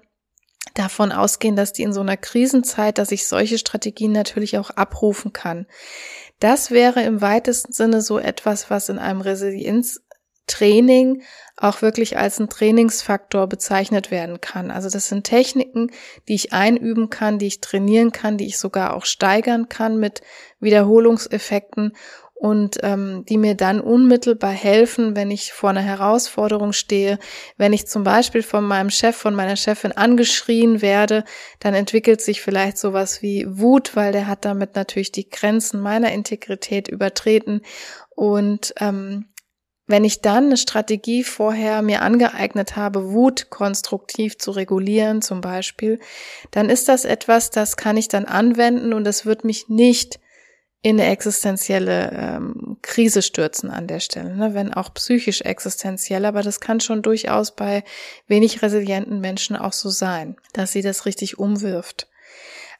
davon 0.74 1.10
ausgehen, 1.10 1.56
dass 1.56 1.72
die 1.72 1.82
in 1.82 1.92
so 1.92 2.02
einer 2.02 2.16
Krisenzeit, 2.16 2.98
dass 2.98 3.10
ich 3.10 3.26
solche 3.26 3.58
Strategien 3.58 4.12
natürlich 4.12 4.56
auch 4.56 4.70
abrufen 4.70 5.32
kann. 5.32 5.66
Das 6.38 6.70
wäre 6.70 7.02
im 7.02 7.20
weitesten 7.20 7.72
Sinne 7.72 8.00
so 8.00 8.20
etwas, 8.20 8.70
was 8.70 8.88
in 8.88 9.00
einem 9.00 9.22
Resilienztraining 10.50 11.22
auch 11.56 11.82
wirklich 11.82 12.18
als 12.18 12.40
ein 12.40 12.48
Trainingsfaktor 12.48 13.46
bezeichnet 13.46 14.10
werden 14.10 14.40
kann. 14.40 14.70
Also 14.70 14.90
das 14.90 15.08
sind 15.08 15.24
Techniken, 15.24 15.90
die 16.28 16.34
ich 16.34 16.52
einüben 16.52 17.10
kann, 17.10 17.38
die 17.38 17.46
ich 17.46 17.60
trainieren 17.60 18.10
kann, 18.10 18.36
die 18.36 18.46
ich 18.46 18.58
sogar 18.58 18.94
auch 18.94 19.04
steigern 19.04 19.68
kann 19.68 19.98
mit 19.98 20.22
Wiederholungseffekten 20.60 21.92
und 22.34 22.78
ähm, 22.82 23.24
die 23.28 23.38
mir 23.38 23.54
dann 23.54 23.80
unmittelbar 23.80 24.50
helfen, 24.50 25.14
wenn 25.14 25.30
ich 25.30 25.52
vor 25.52 25.70
einer 25.70 25.80
Herausforderung 25.80 26.72
stehe, 26.72 27.18
wenn 27.56 27.72
ich 27.72 27.86
zum 27.86 28.02
Beispiel 28.02 28.42
von 28.42 28.64
meinem 28.64 28.90
Chef, 28.90 29.16
von 29.16 29.34
meiner 29.34 29.56
Chefin 29.56 29.92
angeschrien 29.92 30.82
werde, 30.82 31.24
dann 31.60 31.74
entwickelt 31.74 32.20
sich 32.20 32.42
vielleicht 32.42 32.76
sowas 32.76 33.22
wie 33.22 33.46
Wut, 33.48 33.94
weil 33.94 34.12
der 34.12 34.26
hat 34.26 34.44
damit 34.44 34.74
natürlich 34.74 35.12
die 35.12 35.30
Grenzen 35.30 35.80
meiner 35.80 36.12
Integrität 36.12 36.88
übertreten 36.88 37.62
und 38.16 38.74
ähm, 38.78 39.26
wenn 39.86 40.04
ich 40.04 40.22
dann 40.22 40.46
eine 40.46 40.56
Strategie 40.56 41.24
vorher 41.24 41.82
mir 41.82 42.02
angeeignet 42.02 42.76
habe, 42.76 43.12
Wut 43.12 43.50
konstruktiv 43.50 44.38
zu 44.38 44.50
regulieren 44.50 45.20
zum 45.20 45.40
Beispiel, 45.40 46.00
dann 46.50 46.70
ist 46.70 46.88
das 46.88 47.04
etwas, 47.04 47.50
das 47.50 47.76
kann 47.76 47.96
ich 47.96 48.08
dann 48.08 48.24
anwenden 48.24 48.92
und 48.92 49.06
es 49.06 49.26
wird 49.26 49.44
mich 49.44 49.68
nicht 49.68 50.20
in 50.80 51.00
eine 51.00 51.10
existenzielle 51.10 52.10
ähm, 52.12 52.76
Krise 52.82 53.22
stürzen 53.22 53.70
an 53.70 53.86
der 53.86 54.00
Stelle, 54.00 54.36
ne? 54.36 54.52
wenn 54.52 54.74
auch 54.74 54.92
psychisch 54.92 55.40
existenziell, 55.40 56.26
aber 56.26 56.42
das 56.42 56.60
kann 56.60 56.80
schon 56.80 57.00
durchaus 57.00 57.54
bei 57.54 57.84
wenig 58.26 58.60
resilienten 58.60 59.20
Menschen 59.20 59.56
auch 59.56 59.72
so 59.72 59.88
sein, 59.88 60.36
dass 60.52 60.72
sie 60.72 60.82
das 60.82 61.06
richtig 61.06 61.38
umwirft. 61.38 62.08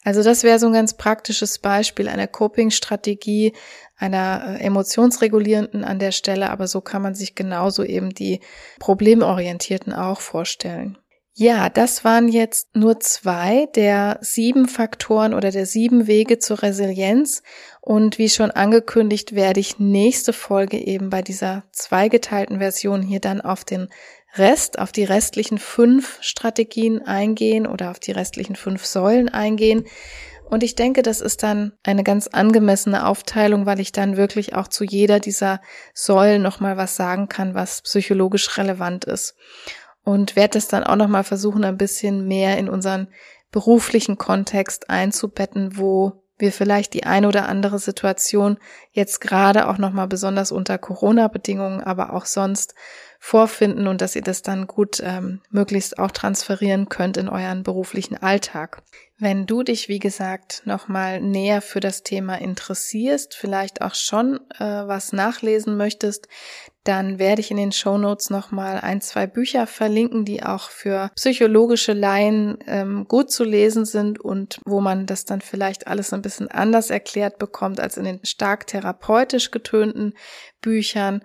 Also 0.04 0.22
das 0.22 0.44
wäre 0.44 0.58
so 0.58 0.66
ein 0.66 0.74
ganz 0.74 0.94
praktisches 0.94 1.58
Beispiel 1.58 2.08
einer 2.08 2.26
Coping-Strategie, 2.26 3.54
einer 3.96 4.58
äh, 4.60 4.64
emotionsregulierenden 4.64 5.82
an 5.82 5.98
der 5.98 6.12
Stelle, 6.12 6.50
aber 6.50 6.68
so 6.68 6.82
kann 6.82 7.02
man 7.02 7.14
sich 7.14 7.34
genauso 7.34 7.82
eben 7.82 8.10
die 8.10 8.40
problemorientierten 8.78 9.94
auch 9.94 10.20
vorstellen. 10.20 10.98
Ja, 11.36 11.68
das 11.68 12.04
waren 12.04 12.28
jetzt 12.28 12.76
nur 12.76 13.00
zwei 13.00 13.66
der 13.74 14.18
sieben 14.20 14.68
Faktoren 14.68 15.34
oder 15.34 15.50
der 15.50 15.66
sieben 15.66 16.06
Wege 16.06 16.38
zur 16.38 16.62
Resilienz. 16.62 17.42
Und 17.80 18.18
wie 18.18 18.28
schon 18.28 18.52
angekündigt, 18.52 19.34
werde 19.34 19.58
ich 19.58 19.80
nächste 19.80 20.32
Folge 20.32 20.78
eben 20.78 21.10
bei 21.10 21.22
dieser 21.22 21.64
zweigeteilten 21.72 22.60
Version 22.60 23.02
hier 23.02 23.18
dann 23.18 23.40
auf 23.40 23.64
den 23.64 23.88
Rest, 24.36 24.78
auf 24.78 24.92
die 24.92 25.04
restlichen 25.04 25.58
fünf 25.58 26.18
Strategien 26.20 27.02
eingehen 27.02 27.66
oder 27.66 27.90
auf 27.90 28.00
die 28.00 28.12
restlichen 28.12 28.56
fünf 28.56 28.84
Säulen 28.84 29.28
eingehen. 29.28 29.84
Und 30.50 30.62
ich 30.62 30.74
denke, 30.74 31.02
das 31.02 31.20
ist 31.20 31.42
dann 31.42 31.72
eine 31.82 32.04
ganz 32.04 32.28
angemessene 32.28 33.06
Aufteilung, 33.06 33.66
weil 33.66 33.80
ich 33.80 33.92
dann 33.92 34.16
wirklich 34.16 34.54
auch 34.54 34.68
zu 34.68 34.84
jeder 34.84 35.18
dieser 35.18 35.60
Säulen 35.94 36.42
nochmal 36.42 36.76
was 36.76 36.96
sagen 36.96 37.28
kann, 37.28 37.54
was 37.54 37.82
psychologisch 37.82 38.56
relevant 38.58 39.04
ist. 39.04 39.36
Und 40.04 40.36
werde 40.36 40.58
das 40.58 40.68
dann 40.68 40.84
auch 40.84 40.96
nochmal 40.96 41.24
versuchen, 41.24 41.64
ein 41.64 41.78
bisschen 41.78 42.26
mehr 42.28 42.58
in 42.58 42.68
unseren 42.68 43.08
beruflichen 43.50 44.18
Kontext 44.18 44.90
einzubetten, 44.90 45.78
wo 45.78 46.24
wir 46.36 46.52
vielleicht 46.52 46.94
die 46.94 47.04
ein 47.04 47.24
oder 47.24 47.48
andere 47.48 47.78
Situation 47.78 48.58
jetzt 48.90 49.20
gerade 49.20 49.68
auch 49.68 49.78
nochmal 49.78 50.08
besonders 50.08 50.50
unter 50.52 50.78
Corona-Bedingungen, 50.78 51.80
aber 51.80 52.12
auch 52.12 52.26
sonst 52.26 52.74
vorfinden 53.24 53.86
und 53.86 54.02
dass 54.02 54.14
ihr 54.14 54.22
das 54.22 54.42
dann 54.42 54.66
gut 54.66 55.00
ähm, 55.02 55.40
möglichst 55.48 55.98
auch 55.98 56.10
transferieren 56.10 56.90
könnt 56.90 57.16
in 57.16 57.30
euren 57.30 57.62
beruflichen 57.62 58.18
Alltag. 58.18 58.82
Wenn 59.18 59.46
du 59.46 59.62
dich, 59.62 59.88
wie 59.88 59.98
gesagt, 59.98 60.60
nochmal 60.66 61.22
näher 61.22 61.62
für 61.62 61.80
das 61.80 62.02
Thema 62.02 62.34
interessierst, 62.34 63.34
vielleicht 63.34 63.80
auch 63.80 63.94
schon 63.94 64.40
äh, 64.58 64.64
was 64.64 65.14
nachlesen 65.14 65.78
möchtest, 65.78 66.28
dann 66.84 67.18
werde 67.18 67.40
ich 67.40 67.50
in 67.50 67.56
den 67.56 67.72
Show 67.72 67.96
Notes 67.96 68.28
nochmal 68.28 68.78
ein, 68.78 69.00
zwei 69.00 69.26
Bücher 69.26 69.66
verlinken, 69.66 70.26
die 70.26 70.42
auch 70.42 70.68
für 70.68 71.10
psychologische 71.16 71.94
Laien 71.94 72.58
ähm, 72.66 73.06
gut 73.08 73.30
zu 73.30 73.44
lesen 73.44 73.86
sind 73.86 74.20
und 74.20 74.60
wo 74.66 74.82
man 74.82 75.06
das 75.06 75.24
dann 75.24 75.40
vielleicht 75.40 75.86
alles 75.86 76.12
ein 76.12 76.20
bisschen 76.20 76.48
anders 76.48 76.90
erklärt 76.90 77.38
bekommt 77.38 77.80
als 77.80 77.96
in 77.96 78.04
den 78.04 78.20
stark 78.22 78.66
therapeutisch 78.66 79.50
getönten 79.50 80.12
Büchern. 80.60 81.22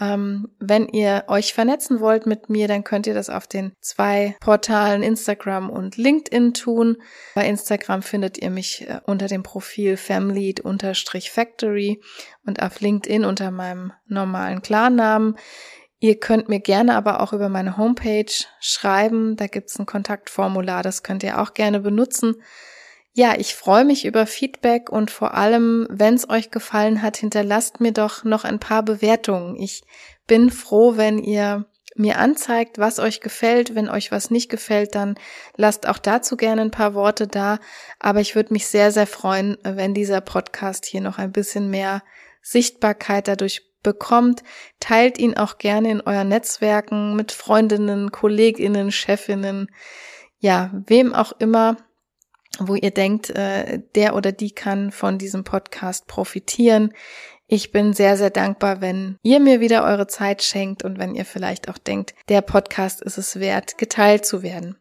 Ähm, 0.00 0.48
wenn 0.60 0.86
ihr 0.88 1.24
euch 1.26 1.54
vernetzen 1.54 1.98
wollt 2.00 2.26
mit 2.26 2.48
mir, 2.48 2.68
dann 2.68 2.84
könnt 2.84 3.08
ihr 3.08 3.14
das 3.14 3.30
auf 3.30 3.48
den 3.48 3.72
zwei 3.80 4.36
Portalen 4.40 5.02
Instagram 5.02 5.70
und 5.70 5.96
LinkedIn 5.96 6.54
tun. 6.54 6.98
Bei 7.34 7.48
Instagram 7.48 8.02
findet 8.02 8.38
ihr 8.38 8.50
mich 8.50 8.88
äh, 8.88 9.00
unter 9.04 9.26
dem 9.26 9.42
Profil 9.42 9.96
family-factory 9.96 12.00
und 12.46 12.62
auf 12.62 12.78
LinkedIn 12.80 13.24
unter 13.24 13.50
meinem 13.50 13.92
normalen 14.06 14.62
Klarnamen. 14.62 15.34
Ihr 16.00 16.20
könnt 16.20 16.48
mir 16.48 16.60
gerne 16.60 16.94
aber 16.94 17.20
auch 17.20 17.32
über 17.32 17.48
meine 17.48 17.76
Homepage 17.76 18.30
schreiben. 18.60 19.34
Da 19.34 19.48
gibt's 19.48 19.80
ein 19.80 19.86
Kontaktformular, 19.86 20.84
das 20.84 21.02
könnt 21.02 21.24
ihr 21.24 21.40
auch 21.40 21.54
gerne 21.54 21.80
benutzen. 21.80 22.36
Ja, 23.18 23.34
ich 23.36 23.56
freue 23.56 23.84
mich 23.84 24.04
über 24.04 24.28
Feedback 24.28 24.90
und 24.90 25.10
vor 25.10 25.34
allem, 25.34 25.88
wenn 25.90 26.14
es 26.14 26.30
euch 26.30 26.52
gefallen 26.52 27.02
hat, 27.02 27.16
hinterlasst 27.16 27.80
mir 27.80 27.90
doch 27.90 28.22
noch 28.22 28.44
ein 28.44 28.60
paar 28.60 28.84
Bewertungen. 28.84 29.56
Ich 29.56 29.82
bin 30.28 30.52
froh, 30.52 30.96
wenn 30.96 31.18
ihr 31.18 31.66
mir 31.96 32.20
anzeigt, 32.20 32.78
was 32.78 33.00
euch 33.00 33.20
gefällt. 33.20 33.74
Wenn 33.74 33.88
euch 33.88 34.12
was 34.12 34.30
nicht 34.30 34.48
gefällt, 34.48 34.94
dann 34.94 35.16
lasst 35.56 35.88
auch 35.88 35.98
dazu 35.98 36.36
gerne 36.36 36.62
ein 36.62 36.70
paar 36.70 36.94
Worte 36.94 37.26
da. 37.26 37.58
Aber 37.98 38.20
ich 38.20 38.36
würde 38.36 38.52
mich 38.52 38.68
sehr, 38.68 38.92
sehr 38.92 39.08
freuen, 39.08 39.58
wenn 39.64 39.94
dieser 39.94 40.20
Podcast 40.20 40.86
hier 40.86 41.00
noch 41.00 41.18
ein 41.18 41.32
bisschen 41.32 41.70
mehr 41.70 42.04
Sichtbarkeit 42.40 43.26
dadurch 43.26 43.62
bekommt. 43.82 44.44
Teilt 44.78 45.18
ihn 45.18 45.36
auch 45.36 45.58
gerne 45.58 45.90
in 45.90 46.00
euren 46.02 46.28
Netzwerken 46.28 47.16
mit 47.16 47.32
Freundinnen, 47.32 48.12
Kolleginnen, 48.12 48.92
Chefinnen, 48.92 49.72
ja, 50.38 50.70
wem 50.86 51.12
auch 51.12 51.32
immer 51.40 51.78
wo 52.58 52.74
ihr 52.74 52.90
denkt, 52.90 53.30
äh, 53.30 53.80
der 53.94 54.14
oder 54.14 54.32
die 54.32 54.50
kann 54.50 54.90
von 54.90 55.18
diesem 55.18 55.44
Podcast 55.44 56.06
profitieren. 56.06 56.92
Ich 57.46 57.72
bin 57.72 57.94
sehr, 57.94 58.16
sehr 58.16 58.30
dankbar, 58.30 58.80
wenn 58.80 59.18
ihr 59.22 59.40
mir 59.40 59.60
wieder 59.60 59.84
eure 59.84 60.06
Zeit 60.06 60.42
schenkt 60.42 60.84
und 60.84 60.98
wenn 60.98 61.14
ihr 61.14 61.24
vielleicht 61.24 61.68
auch 61.68 61.78
denkt, 61.78 62.14
der 62.28 62.42
Podcast 62.42 63.00
ist 63.00 63.18
es 63.18 63.40
wert, 63.40 63.78
geteilt 63.78 64.26
zu 64.26 64.42
werden. 64.42 64.76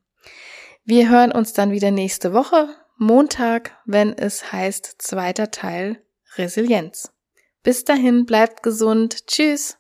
Wir 0.84 1.10
hören 1.10 1.32
uns 1.32 1.54
dann 1.54 1.72
wieder 1.72 1.92
nächste 1.92 2.34
Woche, 2.34 2.70
Montag, 2.98 3.78
wenn 3.86 4.18
es 4.18 4.52
heißt 4.52 4.96
zweiter 4.98 5.52
Teil 5.52 6.02
Resilienz. 6.36 7.12
Bis 7.64 7.84
dahin, 7.84 8.26
bleibt 8.26 8.64
gesund. 8.64 9.28
Tschüss. 9.28 9.78